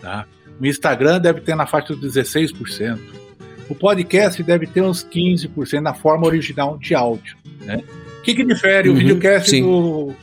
Tá? 0.01 0.25
O 0.59 0.65
Instagram 0.65 1.19
deve 1.19 1.41
ter 1.41 1.55
na 1.55 1.65
faixa 1.65 1.95
dos 1.95 2.15
16%. 2.15 2.99
O 3.69 3.75
podcast 3.75 4.41
deve 4.43 4.65
ter 4.67 4.81
uns 4.81 5.05
15% 5.05 5.81
na 5.81 5.93
forma 5.93 6.25
original 6.25 6.77
de 6.77 6.95
áudio. 6.95 7.37
Né? 7.61 7.83
O 8.19 8.21
que, 8.21 8.35
que 8.35 8.43
difere 8.43 8.89
uhum, 8.89 8.95
o 8.95 8.97
videocast 8.97 9.61
do, 9.61 10.13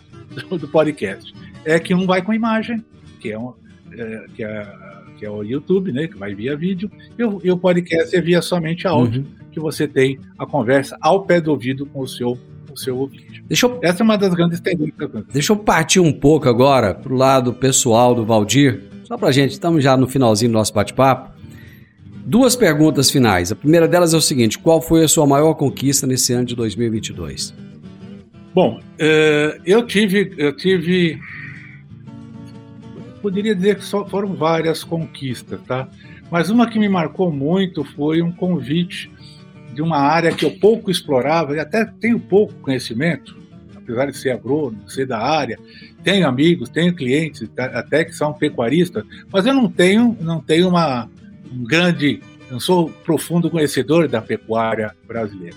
do, 0.48 0.58
do, 0.58 0.68
podcast? 0.68 1.34
É 1.64 1.78
que 1.78 1.94
um 1.94 2.06
vai 2.06 2.22
com 2.22 2.32
imagem, 2.32 2.84
que 3.20 3.32
é, 3.32 3.38
um, 3.38 3.52
é, 3.92 4.24
que 4.34 4.44
é, 4.44 4.72
que 5.18 5.26
é 5.26 5.30
o 5.30 5.42
YouTube, 5.42 5.92
né, 5.92 6.06
que 6.06 6.16
vai 6.16 6.34
via 6.34 6.56
vídeo, 6.56 6.90
e 7.18 7.24
o, 7.24 7.40
e 7.42 7.50
o 7.50 7.56
podcast 7.56 8.14
é 8.14 8.20
via 8.20 8.42
somente 8.42 8.86
áudio, 8.86 9.22
uhum. 9.22 9.46
que 9.50 9.60
você 9.60 9.88
tem 9.88 10.18
a 10.38 10.46
conversa 10.46 10.96
ao 11.00 11.24
pé 11.24 11.40
do 11.40 11.50
ouvido 11.50 11.86
com 11.86 12.00
o 12.00 12.08
seu 12.08 12.38
o 12.74 12.78
seu 12.78 12.98
ouvinte. 12.98 13.42
Deixa 13.46 13.66
eu, 13.66 13.78
Essa 13.82 14.02
é 14.02 14.04
uma 14.04 14.18
das 14.18 14.34
grandes 14.34 14.60
tendências. 14.60 15.10
Deixa 15.32 15.52
eu 15.52 15.56
partir 15.56 16.00
um 16.00 16.12
pouco 16.12 16.48
agora 16.48 16.92
para 16.92 17.12
o 17.12 17.16
lado 17.16 17.54
pessoal 17.54 18.14
do 18.14 18.24
Valdir, 18.24 18.82
só 19.04 19.16
para 19.16 19.30
gente, 19.30 19.52
estamos 19.52 19.82
já 19.82 19.96
no 19.96 20.08
finalzinho 20.08 20.50
do 20.50 20.54
nosso 20.54 20.74
bate-papo. 20.74 21.33
Duas 22.26 22.56
perguntas 22.56 23.10
finais. 23.10 23.52
A 23.52 23.56
primeira 23.56 23.86
delas 23.86 24.14
é 24.14 24.16
o 24.16 24.20
seguinte: 24.20 24.58
qual 24.58 24.80
foi 24.80 25.04
a 25.04 25.08
sua 25.08 25.26
maior 25.26 25.54
conquista 25.54 26.06
nesse 26.06 26.32
ano 26.32 26.46
de 26.46 26.56
2022? 26.56 27.54
Bom, 28.54 28.80
é, 28.98 29.60
eu 29.66 29.84
tive, 29.86 30.32
eu 30.38 30.56
tive, 30.56 31.18
poderia 33.20 33.54
dizer 33.54 33.76
que 33.76 33.84
só 33.84 34.06
foram 34.06 34.34
várias 34.34 34.82
conquistas, 34.82 35.60
tá? 35.66 35.88
Mas 36.30 36.48
uma 36.48 36.68
que 36.70 36.78
me 36.78 36.88
marcou 36.88 37.30
muito 37.30 37.84
foi 37.84 38.22
um 38.22 38.32
convite 38.32 39.10
de 39.74 39.82
uma 39.82 39.98
área 39.98 40.32
que 40.32 40.46
eu 40.46 40.52
pouco 40.52 40.90
explorava 40.90 41.54
e 41.54 41.58
até 41.58 41.84
tenho 41.84 42.18
pouco 42.18 42.54
conhecimento, 42.54 43.36
apesar 43.76 44.06
de 44.06 44.16
ser 44.16 44.30
agrônomo, 44.30 44.88
ser 44.88 45.06
da 45.06 45.18
área, 45.18 45.58
tenho 46.02 46.26
amigos, 46.26 46.68
tenho 46.68 46.94
clientes 46.94 47.50
até 47.56 48.04
que 48.04 48.12
são 48.12 48.32
pecuaristas, 48.32 49.04
mas 49.30 49.44
eu 49.44 49.52
não 49.52 49.68
tenho, 49.68 50.16
não 50.20 50.40
tenho 50.40 50.68
uma 50.68 51.10
um 51.54 51.64
grande, 51.64 52.20
eu 52.50 52.58
sou 52.60 52.90
profundo 53.04 53.50
conhecedor 53.50 54.08
da 54.08 54.20
pecuária 54.20 54.94
brasileira. 55.06 55.56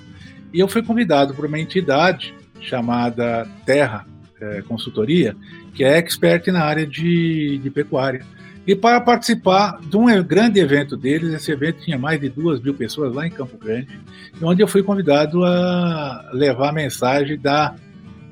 E 0.53 0.59
eu 0.59 0.67
fui 0.67 0.81
convidado 0.83 1.33
por 1.33 1.45
uma 1.45 1.59
entidade 1.59 2.33
chamada 2.61 3.47
Terra 3.65 4.05
é, 4.39 4.61
Consultoria, 4.61 5.35
que 5.73 5.83
é 5.83 5.97
expert 5.97 6.47
na 6.47 6.63
área 6.63 6.85
de, 6.85 7.57
de 7.59 7.69
pecuária. 7.69 8.25
E 8.65 8.75
para 8.75 8.99
participar 8.99 9.79
de 9.81 9.95
um 9.95 10.05
grande 10.23 10.59
evento 10.59 10.97
deles, 10.97 11.33
esse 11.33 11.51
evento 11.51 11.83
tinha 11.83 11.97
mais 11.97 12.19
de 12.19 12.27
duas 12.27 12.59
mil 12.59 12.73
pessoas 12.73 13.13
lá 13.15 13.25
em 13.25 13.29
Campo 13.29 13.57
Grande, 13.57 13.87
onde 14.41 14.61
eu 14.61 14.67
fui 14.67 14.83
convidado 14.83 15.43
a 15.45 16.29
levar 16.33 16.69
a 16.69 16.73
mensagem 16.73 17.39
da, 17.39 17.75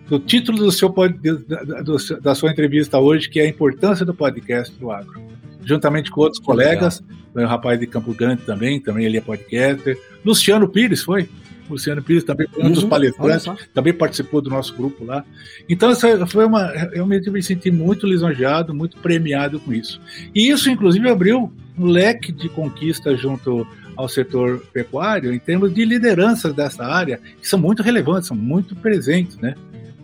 do 0.10 0.20
título 0.20 0.58
do 0.58 0.72
seu, 0.72 0.94
da, 0.94 2.20
da 2.22 2.36
sua 2.36 2.52
entrevista 2.52 3.00
hoje, 3.00 3.30
que 3.30 3.40
é 3.40 3.44
a 3.44 3.48
importância 3.48 4.06
do 4.06 4.14
podcast 4.14 4.78
do 4.78 4.92
agro. 4.92 5.35
Juntamente 5.66 6.12
com 6.12 6.22
outros 6.22 6.40
colegas, 6.40 7.04
um 7.36 7.46
rapaz 7.46 7.80
de 7.80 7.88
Campo 7.88 8.14
Grande 8.14 8.44
também, 8.44 8.80
também 8.80 9.06
ele 9.06 9.18
é 9.18 9.22
podcaster. 9.22 10.00
Luciano 10.24 10.70
Pires 10.70 11.02
foi. 11.02 11.28
Luciano 11.70 12.02
Pires 12.02 12.24
também 12.24 12.48
foi 12.48 12.64
um 12.64 12.72
dos 12.72 12.84
uhum, 12.84 12.90
palestrantes, 12.90 13.68
também 13.74 13.92
participou 13.92 14.40
do 14.40 14.50
nosso 14.50 14.76
grupo 14.76 15.04
lá. 15.04 15.26
Então, 15.68 15.90
essa 15.90 16.26
foi 16.28 16.46
uma. 16.46 16.68
Realmente 16.68 17.28
eu 17.28 17.34
me 17.34 17.42
senti 17.42 17.72
muito 17.72 18.06
lisonjeado, 18.06 18.74
muito 18.74 18.98
premiado 18.98 19.60
com 19.60 19.74
isso. 19.74 20.00
E 20.34 20.50
isso, 20.50 20.70
inclusive, 20.70 21.10
abriu 21.10 21.52
um 21.78 21.88
leque 21.88 22.32
de 22.32 22.48
conquistas 22.50 23.20
junto 23.20 23.68
ao 23.96 24.08
setor 24.08 24.62
pecuário 24.74 25.34
em 25.34 25.40
termos 25.40 25.74
de 25.74 25.86
lideranças 25.86 26.54
dessa 26.54 26.86
área, 26.86 27.20
que 27.42 27.48
são 27.48 27.58
muito 27.58 27.82
relevantes, 27.82 28.28
são 28.28 28.38
muito 28.38 28.76
presentes, 28.76 29.38
né? 29.38 29.56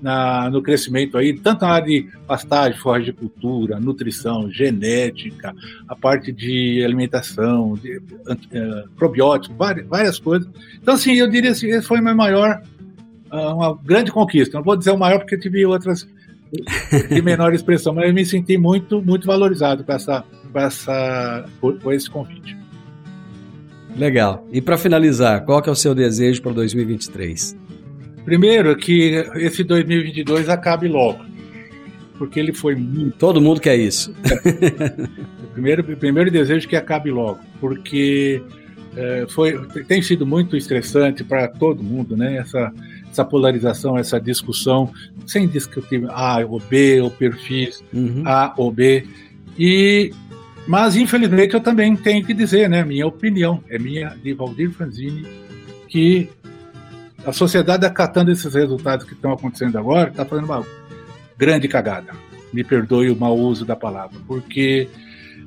Na, 0.02 0.50
no 0.50 0.62
crescimento 0.62 1.18
aí, 1.18 1.34
tanto 1.34 1.62
na 1.62 1.74
área 1.74 1.88
de 1.88 2.10
pastagem, 2.26 2.80
forra 2.80 3.02
de 3.02 3.14
cultura, 3.14 3.80
nutrição, 3.80 4.50
genética, 4.50 5.54
a 5.88 5.96
parte 5.96 6.32
de 6.32 6.84
alimentação, 6.84 7.76
de, 7.76 7.98
uh, 7.98 8.90
probiótico, 8.98 9.56
várias, 9.56 9.88
várias 9.88 10.20
coisas. 10.20 10.50
Então, 10.82 10.96
assim, 10.96 11.14
eu 11.14 11.30
diria 11.30 11.52
assim, 11.52 11.68
esse 11.70 11.88
foi 11.88 12.00
a 12.00 12.02
minha 12.02 12.16
maior, 12.16 12.62
uh, 13.32 13.56
uma 13.56 13.78
grande 13.78 14.12
conquista. 14.12 14.58
Não 14.58 14.64
vou 14.64 14.76
dizer 14.76 14.92
o 14.92 14.98
maior 14.98 15.20
porque 15.20 15.38
tive 15.38 15.66
outras 15.66 16.08
de 17.10 17.22
menor 17.22 17.54
expressão, 17.54 17.94
mas 17.94 18.08
eu 18.08 18.14
me 18.14 18.26
senti 18.26 18.58
muito, 18.58 19.02
muito 19.02 19.26
valorizado 19.28 19.84
com 19.84 19.94
essa, 19.94 20.24
com 20.52 20.60
essa, 20.60 21.46
com 21.62 21.92
esse 21.92 22.10
convite. 22.10 22.58
Legal. 23.96 24.48
E 24.52 24.62
para 24.62 24.78
finalizar, 24.78 25.46
qual 25.46 25.62
que 25.62 25.70
é 25.70 25.72
o 25.72 25.76
seu 25.76 25.94
desejo 25.94 26.42
para 26.42 26.54
2023? 26.54 27.56
Primeiro, 28.26 28.76
que 28.76 29.26
esse 29.36 29.64
2022 29.64 30.50
acabe 30.50 30.88
logo, 30.88 31.24
porque 32.18 32.40
ele 32.40 32.54
foi 32.54 32.76
muito. 32.76 33.18
Todo 33.18 33.42
mundo 33.42 33.60
quer 33.60 33.78
isso. 33.78 34.14
primeiro, 35.54 35.84
primeiro 35.98 36.32
desejo 36.32 36.68
que 36.68 36.76
acabe 36.76 37.10
logo, 37.10 37.40
porque 37.60 38.42
é, 38.96 39.26
foi, 39.30 39.60
tem 39.88 40.02
sido 40.02 40.26
muito 40.26 40.56
estressante 40.56 41.24
para 41.24 41.48
todo 41.48 41.84
mundo, 41.84 42.16
né? 42.16 42.38
Essa, 42.38 42.72
essa 43.10 43.26
polarização, 43.26 43.98
essa 43.98 44.20
discussão, 44.20 44.92
sem 45.26 45.48
discutir 45.48 46.06
A 46.10 46.46
ou 46.46 46.60
B, 46.60 47.02
ou 47.02 47.10
perfis 47.10 47.84
uhum. 47.94 48.24
A 48.26 48.54
ou 48.58 48.72
B. 48.72 49.06
E, 49.58 50.14
mas, 50.68 50.96
infelizmente, 50.96 51.54
eu 51.54 51.62
também 51.62 51.96
tenho 51.96 52.26
que 52.26 52.34
dizer, 52.34 52.70
né? 52.70 52.84
Minha 52.84 53.08
opinião, 53.08 53.64
é 53.70 53.80
minha, 53.80 54.16
de 54.22 54.34
Valdir 54.34 54.72
Franzini, 54.72 55.26
que 55.88 56.30
a 57.26 57.32
sociedade 57.32 57.86
acatando 57.86 58.32
esses 58.32 58.54
resultados 58.54 59.06
que 59.06 59.14
estão 59.14 59.32
acontecendo 59.32 59.78
agora, 59.78 60.10
está 60.10 60.26
fazendo 60.26 60.46
uma 60.46 60.66
grande 61.38 61.68
cagada. 61.68 62.14
Me 62.52 62.64
perdoe 62.64 63.10
o 63.10 63.16
mau 63.16 63.38
uso 63.38 63.66
da 63.66 63.76
palavra, 63.76 64.20
porque 64.28 64.90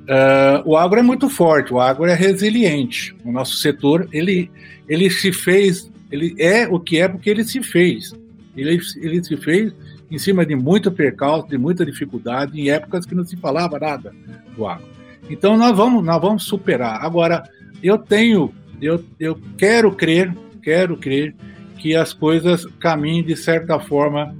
uh, 0.02 0.68
o 0.68 0.76
agro 0.76 0.98
é 0.98 1.02
muito 1.02 1.28
forte, 1.28 1.72
o 1.72 1.80
agro 1.80 2.06
é 2.06 2.14
resiliente. 2.14 3.14
O 3.24 3.32
nosso 3.32 3.56
setor, 3.56 4.08
ele, 4.12 4.50
ele 4.88 5.10
se 5.10 5.32
fez, 5.32 5.90
ele 6.10 6.34
é 6.38 6.66
o 6.66 6.78
que 6.78 6.98
é 6.98 7.08
porque 7.08 7.28
ele 7.28 7.44
se 7.44 7.62
fez. 7.62 8.14
Ele, 8.56 8.80
ele 8.96 9.24
se 9.24 9.36
fez 9.36 9.72
em 10.10 10.18
cima 10.18 10.46
de 10.46 10.54
muito 10.54 10.92
percalço, 10.92 11.48
de 11.48 11.58
muita 11.58 11.84
dificuldade, 11.84 12.58
em 12.58 12.70
épocas 12.70 13.04
que 13.04 13.14
não 13.14 13.24
se 13.24 13.36
falava 13.36 13.78
nada 13.78 14.14
do 14.56 14.66
agro. 14.66 14.86
Então 15.28 15.56
nós 15.56 15.76
vamos, 15.76 16.04
nós 16.04 16.20
vamos 16.20 16.44
superar. 16.44 17.04
Agora, 17.04 17.42
eu 17.82 17.98
tenho, 17.98 18.54
eu, 18.80 19.04
eu 19.18 19.38
quero 19.58 19.90
crer, 19.92 20.32
quero 20.62 20.96
crer 20.96 21.34
que 21.78 21.94
as 21.94 22.12
coisas 22.12 22.66
caminhem 22.78 23.22
de 23.22 23.36
certa 23.36 23.78
forma 23.78 24.34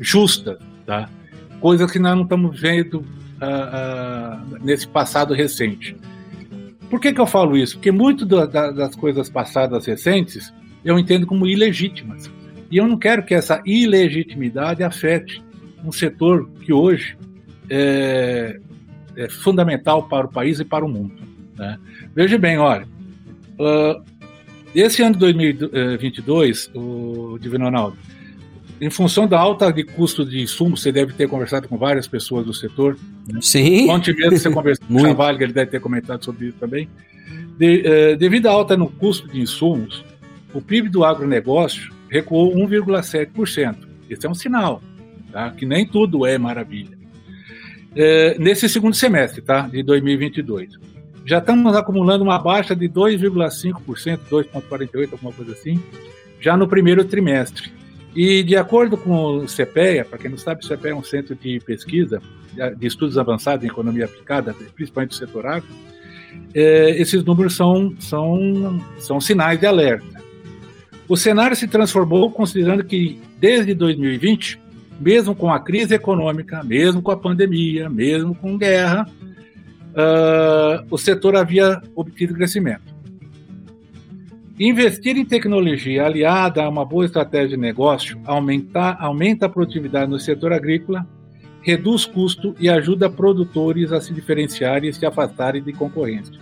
justa, 0.00 0.58
tá? 0.86 1.08
Coisas 1.60 1.90
que 1.90 1.98
nós 1.98 2.16
não 2.16 2.22
estamos 2.22 2.58
vendo 2.58 2.96
uh, 2.96 4.56
uh, 4.56 4.64
nesse 4.64 4.86
passado 4.86 5.34
recente. 5.34 5.96
Por 6.88 7.00
que, 7.00 7.12
que 7.12 7.20
eu 7.20 7.26
falo 7.26 7.56
isso? 7.56 7.76
Porque 7.76 7.92
muito 7.92 8.24
da, 8.24 8.46
da, 8.46 8.70
das 8.70 8.96
coisas 8.96 9.28
passadas 9.28 9.86
recentes 9.86 10.52
eu 10.84 10.98
entendo 10.98 11.26
como 11.26 11.46
ilegítimas. 11.46 12.30
E 12.70 12.76
eu 12.76 12.86
não 12.86 12.96
quero 12.96 13.24
que 13.24 13.34
essa 13.34 13.60
ilegitimidade 13.66 14.82
afete 14.82 15.42
um 15.84 15.92
setor 15.92 16.48
que 16.64 16.72
hoje 16.72 17.16
é, 17.68 18.58
é 19.16 19.28
fundamental 19.28 20.08
para 20.08 20.26
o 20.26 20.30
país 20.30 20.60
e 20.60 20.64
para 20.64 20.84
o 20.84 20.88
mundo. 20.88 21.14
Né? 21.56 21.78
Veja 22.14 22.38
bem, 22.38 22.58
olha, 22.58 22.86
uh, 23.58 24.02
esse 24.74 25.02
ano 25.02 25.14
de 25.14 25.20
2022, 25.20 26.70
o 26.74 27.38
Divino 27.40 27.64
Ronaldo, 27.64 27.96
em 28.80 28.88
função 28.88 29.26
da 29.26 29.38
alta 29.38 29.70
de 29.70 29.84
custo 29.84 30.24
de 30.24 30.40
insumos, 30.40 30.80
você 30.80 30.90
deve 30.90 31.12
ter 31.12 31.28
conversado 31.28 31.68
com 31.68 31.76
várias 31.76 32.08
pessoas 32.08 32.46
do 32.46 32.54
setor. 32.54 32.96
Né? 33.30 33.38
Sim. 33.42 33.90
Ontem 33.90 34.14
mesmo 34.14 34.38
você 34.38 34.48
conversou 34.50 34.86
com 34.86 34.94
o 34.94 35.00
Chavalho, 35.00 35.42
ele 35.42 35.52
deve 35.52 35.70
ter 35.70 35.80
comentado 35.80 36.24
sobre 36.24 36.46
isso 36.46 36.56
também. 36.58 36.88
De, 37.58 37.82
eh, 37.84 38.16
devido 38.16 38.46
à 38.46 38.52
alta 38.52 38.76
no 38.76 38.88
custo 38.88 39.28
de 39.28 39.38
insumos, 39.38 40.02
o 40.54 40.62
PIB 40.62 40.88
do 40.88 41.04
agronegócio 41.04 41.92
recuou 42.08 42.54
1,7%. 42.56 43.76
Esse 44.08 44.26
é 44.26 44.30
um 44.30 44.34
sinal, 44.34 44.82
tá? 45.30 45.50
que 45.50 45.66
nem 45.66 45.86
tudo 45.86 46.24
é 46.24 46.38
maravilha. 46.38 46.98
Eh, 47.94 48.36
nesse 48.38 48.66
segundo 48.66 48.94
semestre 48.94 49.42
tá? 49.42 49.68
de 49.68 49.82
2022 49.82 50.89
já 51.24 51.38
estamos 51.38 51.76
acumulando 51.76 52.24
uma 52.24 52.38
baixa 52.38 52.74
de 52.74 52.88
2,5%, 52.88 54.20
2,48%, 54.30 55.12
alguma 55.12 55.32
coisa 55.32 55.52
assim, 55.52 55.82
já 56.40 56.56
no 56.56 56.66
primeiro 56.66 57.04
trimestre. 57.04 57.72
E 58.14 58.42
de 58.42 58.56
acordo 58.56 58.96
com 58.96 59.38
o 59.38 59.46
CPEA, 59.46 60.04
para 60.04 60.18
quem 60.18 60.30
não 60.30 60.38
sabe, 60.38 60.64
o 60.64 60.68
CPEA 60.68 60.92
é 60.92 60.94
um 60.94 61.02
centro 61.02 61.34
de 61.34 61.60
pesquisa, 61.60 62.20
de 62.76 62.86
estudos 62.86 63.16
avançados 63.16 63.64
em 63.64 63.68
economia 63.68 64.06
aplicada, 64.06 64.54
principalmente 64.74 65.10
do 65.10 65.14
setor 65.14 65.46
agro, 65.46 65.68
é, 66.54 66.90
esses 67.00 67.22
números 67.24 67.54
são, 67.54 67.94
são, 67.98 68.80
são 68.98 69.20
sinais 69.20 69.58
de 69.60 69.66
alerta. 69.66 70.20
O 71.08 71.16
cenário 71.16 71.56
se 71.56 71.66
transformou 71.68 72.30
considerando 72.30 72.84
que 72.84 73.20
desde 73.38 73.74
2020, 73.74 74.60
mesmo 75.00 75.34
com 75.34 75.52
a 75.52 75.60
crise 75.60 75.94
econômica, 75.94 76.62
mesmo 76.62 77.02
com 77.02 77.10
a 77.10 77.16
pandemia, 77.16 77.88
mesmo 77.88 78.34
com 78.34 78.58
guerra, 78.58 79.08
uh, 79.90 80.86
o 80.90 80.98
setor 80.98 81.36
havia 81.36 81.80
obtido 81.94 82.34
crescimento. 82.34 82.90
Investir 84.58 85.16
em 85.16 85.24
tecnologia 85.24 86.04
aliada 86.04 86.62
a 86.62 86.68
uma 86.68 86.84
boa 86.84 87.06
estratégia 87.06 87.48
de 87.50 87.56
negócio 87.56 88.20
aumenta, 88.26 88.92
aumenta 89.00 89.46
a 89.46 89.48
produtividade 89.48 90.10
no 90.10 90.20
setor 90.20 90.52
agrícola, 90.52 91.06
reduz 91.62 92.04
custo 92.04 92.54
e 92.60 92.68
ajuda 92.68 93.08
produtores 93.08 93.90
a 93.92 94.00
se 94.00 94.12
diferenciarem 94.12 94.90
e 94.90 94.92
se 94.92 95.06
afastarem 95.06 95.62
de 95.62 95.72
concorrência. 95.72 96.38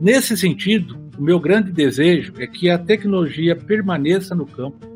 Nesse 0.00 0.36
sentido, 0.36 0.98
o 1.18 1.22
meu 1.22 1.40
grande 1.40 1.72
desejo 1.72 2.34
é 2.38 2.46
que 2.46 2.70
a 2.70 2.78
tecnologia 2.78 3.56
permaneça 3.56 4.34
no 4.34 4.46
campo, 4.46 4.86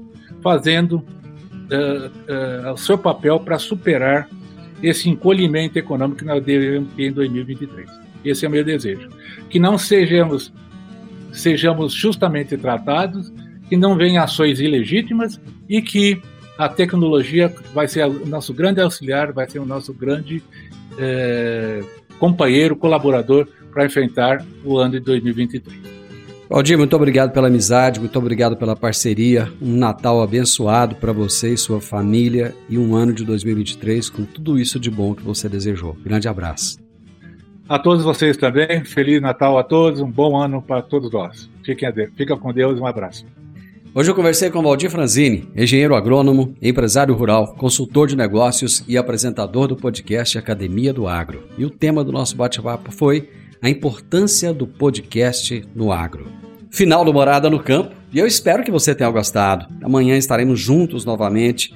fazendo 0.42 0.96
uh, 0.96 2.68
uh, 2.68 2.72
o 2.72 2.76
seu 2.76 2.98
papel 2.98 3.40
para 3.40 3.58
superar 3.58 4.28
esse 4.82 5.08
encolhimento 5.08 5.78
econômico 5.78 6.18
que 6.18 6.24
nós 6.24 6.42
devemos 6.42 6.92
ter 6.94 7.08
em 7.08 7.12
2023. 7.12 7.88
Esse 8.24 8.44
é 8.44 8.48
o 8.48 8.50
meu 8.50 8.64
desejo. 8.64 9.08
Que 9.48 9.58
não 9.58 9.78
sejamos, 9.78 10.52
sejamos 11.32 11.92
justamente 11.92 12.56
tratados, 12.56 13.32
que 13.68 13.76
não 13.76 13.96
venham 13.96 14.22
ações 14.22 14.60
ilegítimas 14.60 15.40
e 15.68 15.80
que 15.80 16.20
a 16.58 16.68
tecnologia 16.68 17.52
vai 17.72 17.88
ser 17.88 18.06
o 18.06 18.26
nosso 18.26 18.52
grande 18.52 18.80
auxiliar, 18.80 19.32
vai 19.32 19.48
ser 19.48 19.58
o 19.58 19.66
nosso 19.66 19.92
grande 19.92 20.42
é, 20.98 21.80
companheiro, 22.18 22.76
colaborador 22.76 23.48
para 23.72 23.86
enfrentar 23.86 24.44
o 24.64 24.78
ano 24.78 24.92
de 24.92 25.00
2023. 25.00 26.01
Valdir, 26.48 26.76
muito 26.76 26.94
obrigado 26.94 27.32
pela 27.32 27.46
amizade, 27.46 27.98
muito 27.98 28.18
obrigado 28.18 28.56
pela 28.56 28.76
parceria. 28.76 29.50
Um 29.60 29.76
Natal 29.76 30.22
abençoado 30.22 30.96
para 30.96 31.12
você 31.12 31.54
e 31.54 31.56
sua 31.56 31.80
família 31.80 32.54
e 32.68 32.76
um 32.76 32.94
ano 32.94 33.12
de 33.12 33.24
2023 33.24 34.10
com 34.10 34.24
tudo 34.24 34.58
isso 34.58 34.78
de 34.78 34.90
bom 34.90 35.14
que 35.14 35.22
você 35.22 35.48
desejou. 35.48 35.96
Grande 36.04 36.28
abraço. 36.28 36.78
A 37.68 37.78
todos 37.78 38.04
vocês 38.04 38.36
também, 38.36 38.84
Feliz 38.84 39.22
Natal 39.22 39.56
a 39.56 39.62
todos, 39.62 40.00
um 40.00 40.10
bom 40.10 40.36
ano 40.36 40.60
para 40.60 40.82
todos 40.82 41.10
nós. 41.10 41.48
Fiquem 41.64 41.88
a 41.88 41.90
Deus, 41.90 42.10
fica 42.16 42.36
com 42.36 42.52
Deus, 42.52 42.78
um 42.78 42.86
abraço. 42.86 43.24
Hoje 43.94 44.10
eu 44.10 44.14
conversei 44.14 44.50
com 44.50 44.62
Valdir 44.62 44.90
Franzini, 44.90 45.48
engenheiro 45.54 45.94
agrônomo, 45.94 46.54
empresário 46.60 47.14
rural, 47.14 47.54
consultor 47.54 48.08
de 48.08 48.16
negócios 48.16 48.82
e 48.88 48.96
apresentador 48.96 49.68
do 49.68 49.76
podcast 49.76 50.36
Academia 50.36 50.92
do 50.92 51.06
Agro. 51.06 51.46
E 51.56 51.64
o 51.64 51.70
tema 51.70 52.02
do 52.02 52.10
nosso 52.10 52.36
bate-papo 52.36 52.90
foi 52.90 53.28
a 53.62 53.70
importância 53.70 54.52
do 54.52 54.66
podcast 54.66 55.64
no 55.74 55.92
agro. 55.92 56.26
Final 56.68 57.04
do 57.04 57.12
Morada 57.12 57.48
no 57.48 57.62
Campo 57.62 57.94
e 58.12 58.18
eu 58.18 58.26
espero 58.26 58.64
que 58.64 58.70
você 58.70 58.94
tenha 58.94 59.08
gostado. 59.08 59.66
Amanhã 59.82 60.16
estaremos 60.16 60.58
juntos 60.58 61.04
novamente 61.04 61.72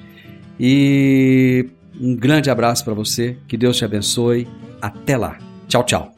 e 0.59 1.69
um 1.99 2.13
grande 2.13 2.49
abraço 2.49 2.83
para 2.83 2.93
você, 2.93 3.37
que 3.47 3.55
Deus 3.55 3.77
te 3.77 3.85
abençoe. 3.85 4.47
Até 4.81 5.15
lá. 5.15 5.37
Tchau, 5.67 5.83
tchau. 5.83 6.15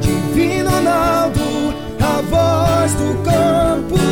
Divino 0.00 0.70
Ronaldo, 0.70 1.40
a 2.00 2.20
voz 2.22 2.94
do 2.94 3.22
campo. 3.22 4.11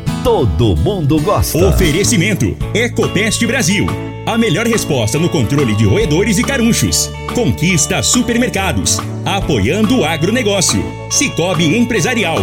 Todo 0.23 0.75
mundo 0.75 1.19
gosta. 1.19 1.57
Oferecimento: 1.57 2.55
Ecopest 2.75 3.43
Brasil 3.45 3.87
A 4.27 4.37
melhor 4.37 4.67
resposta 4.67 5.17
no 5.17 5.29
controle 5.29 5.73
de 5.75 5.83
roedores 5.83 6.37
e 6.37 6.43
carunchos. 6.43 7.09
Conquista 7.33 8.03
supermercados. 8.03 8.99
Apoiando 9.25 9.97
o 9.99 10.05
agronegócio. 10.05 10.83
Cicobi 11.09 11.75
Empresarial. 11.75 12.37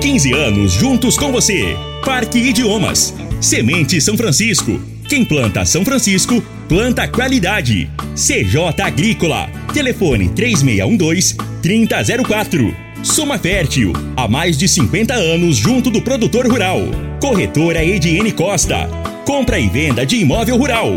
15 0.00 0.34
anos 0.34 0.72
juntos 0.72 1.16
com 1.16 1.32
você. 1.32 1.74
Parque 2.04 2.38
Idiomas. 2.38 3.14
Semente 3.40 3.98
São 3.98 4.14
Francisco. 4.14 4.78
Quem 5.08 5.24
planta 5.24 5.64
São 5.64 5.86
Francisco, 5.86 6.42
planta 6.68 7.08
qualidade. 7.08 7.90
CJ 8.14 8.82
Agrícola. 8.82 9.48
Telefone 9.72 10.28
3612-3004. 10.28 12.81
Soma 13.02 13.36
Fértil. 13.36 13.92
Há 14.16 14.28
mais 14.28 14.56
de 14.56 14.68
50 14.68 15.12
anos 15.12 15.56
junto 15.56 15.90
do 15.90 16.00
produtor 16.00 16.46
rural. 16.46 16.78
Corretora 17.20 17.84
Ediene 17.84 18.30
Costa. 18.30 18.88
Compra 19.26 19.58
e 19.58 19.68
venda 19.68 20.06
de 20.06 20.16
imóvel 20.16 20.56
rural. 20.56 20.88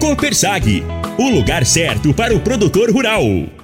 Copersag. 0.00 0.82
O 1.18 1.28
lugar 1.28 1.66
certo 1.66 2.14
para 2.14 2.34
o 2.34 2.40
produtor 2.40 2.90
rural. 2.90 3.59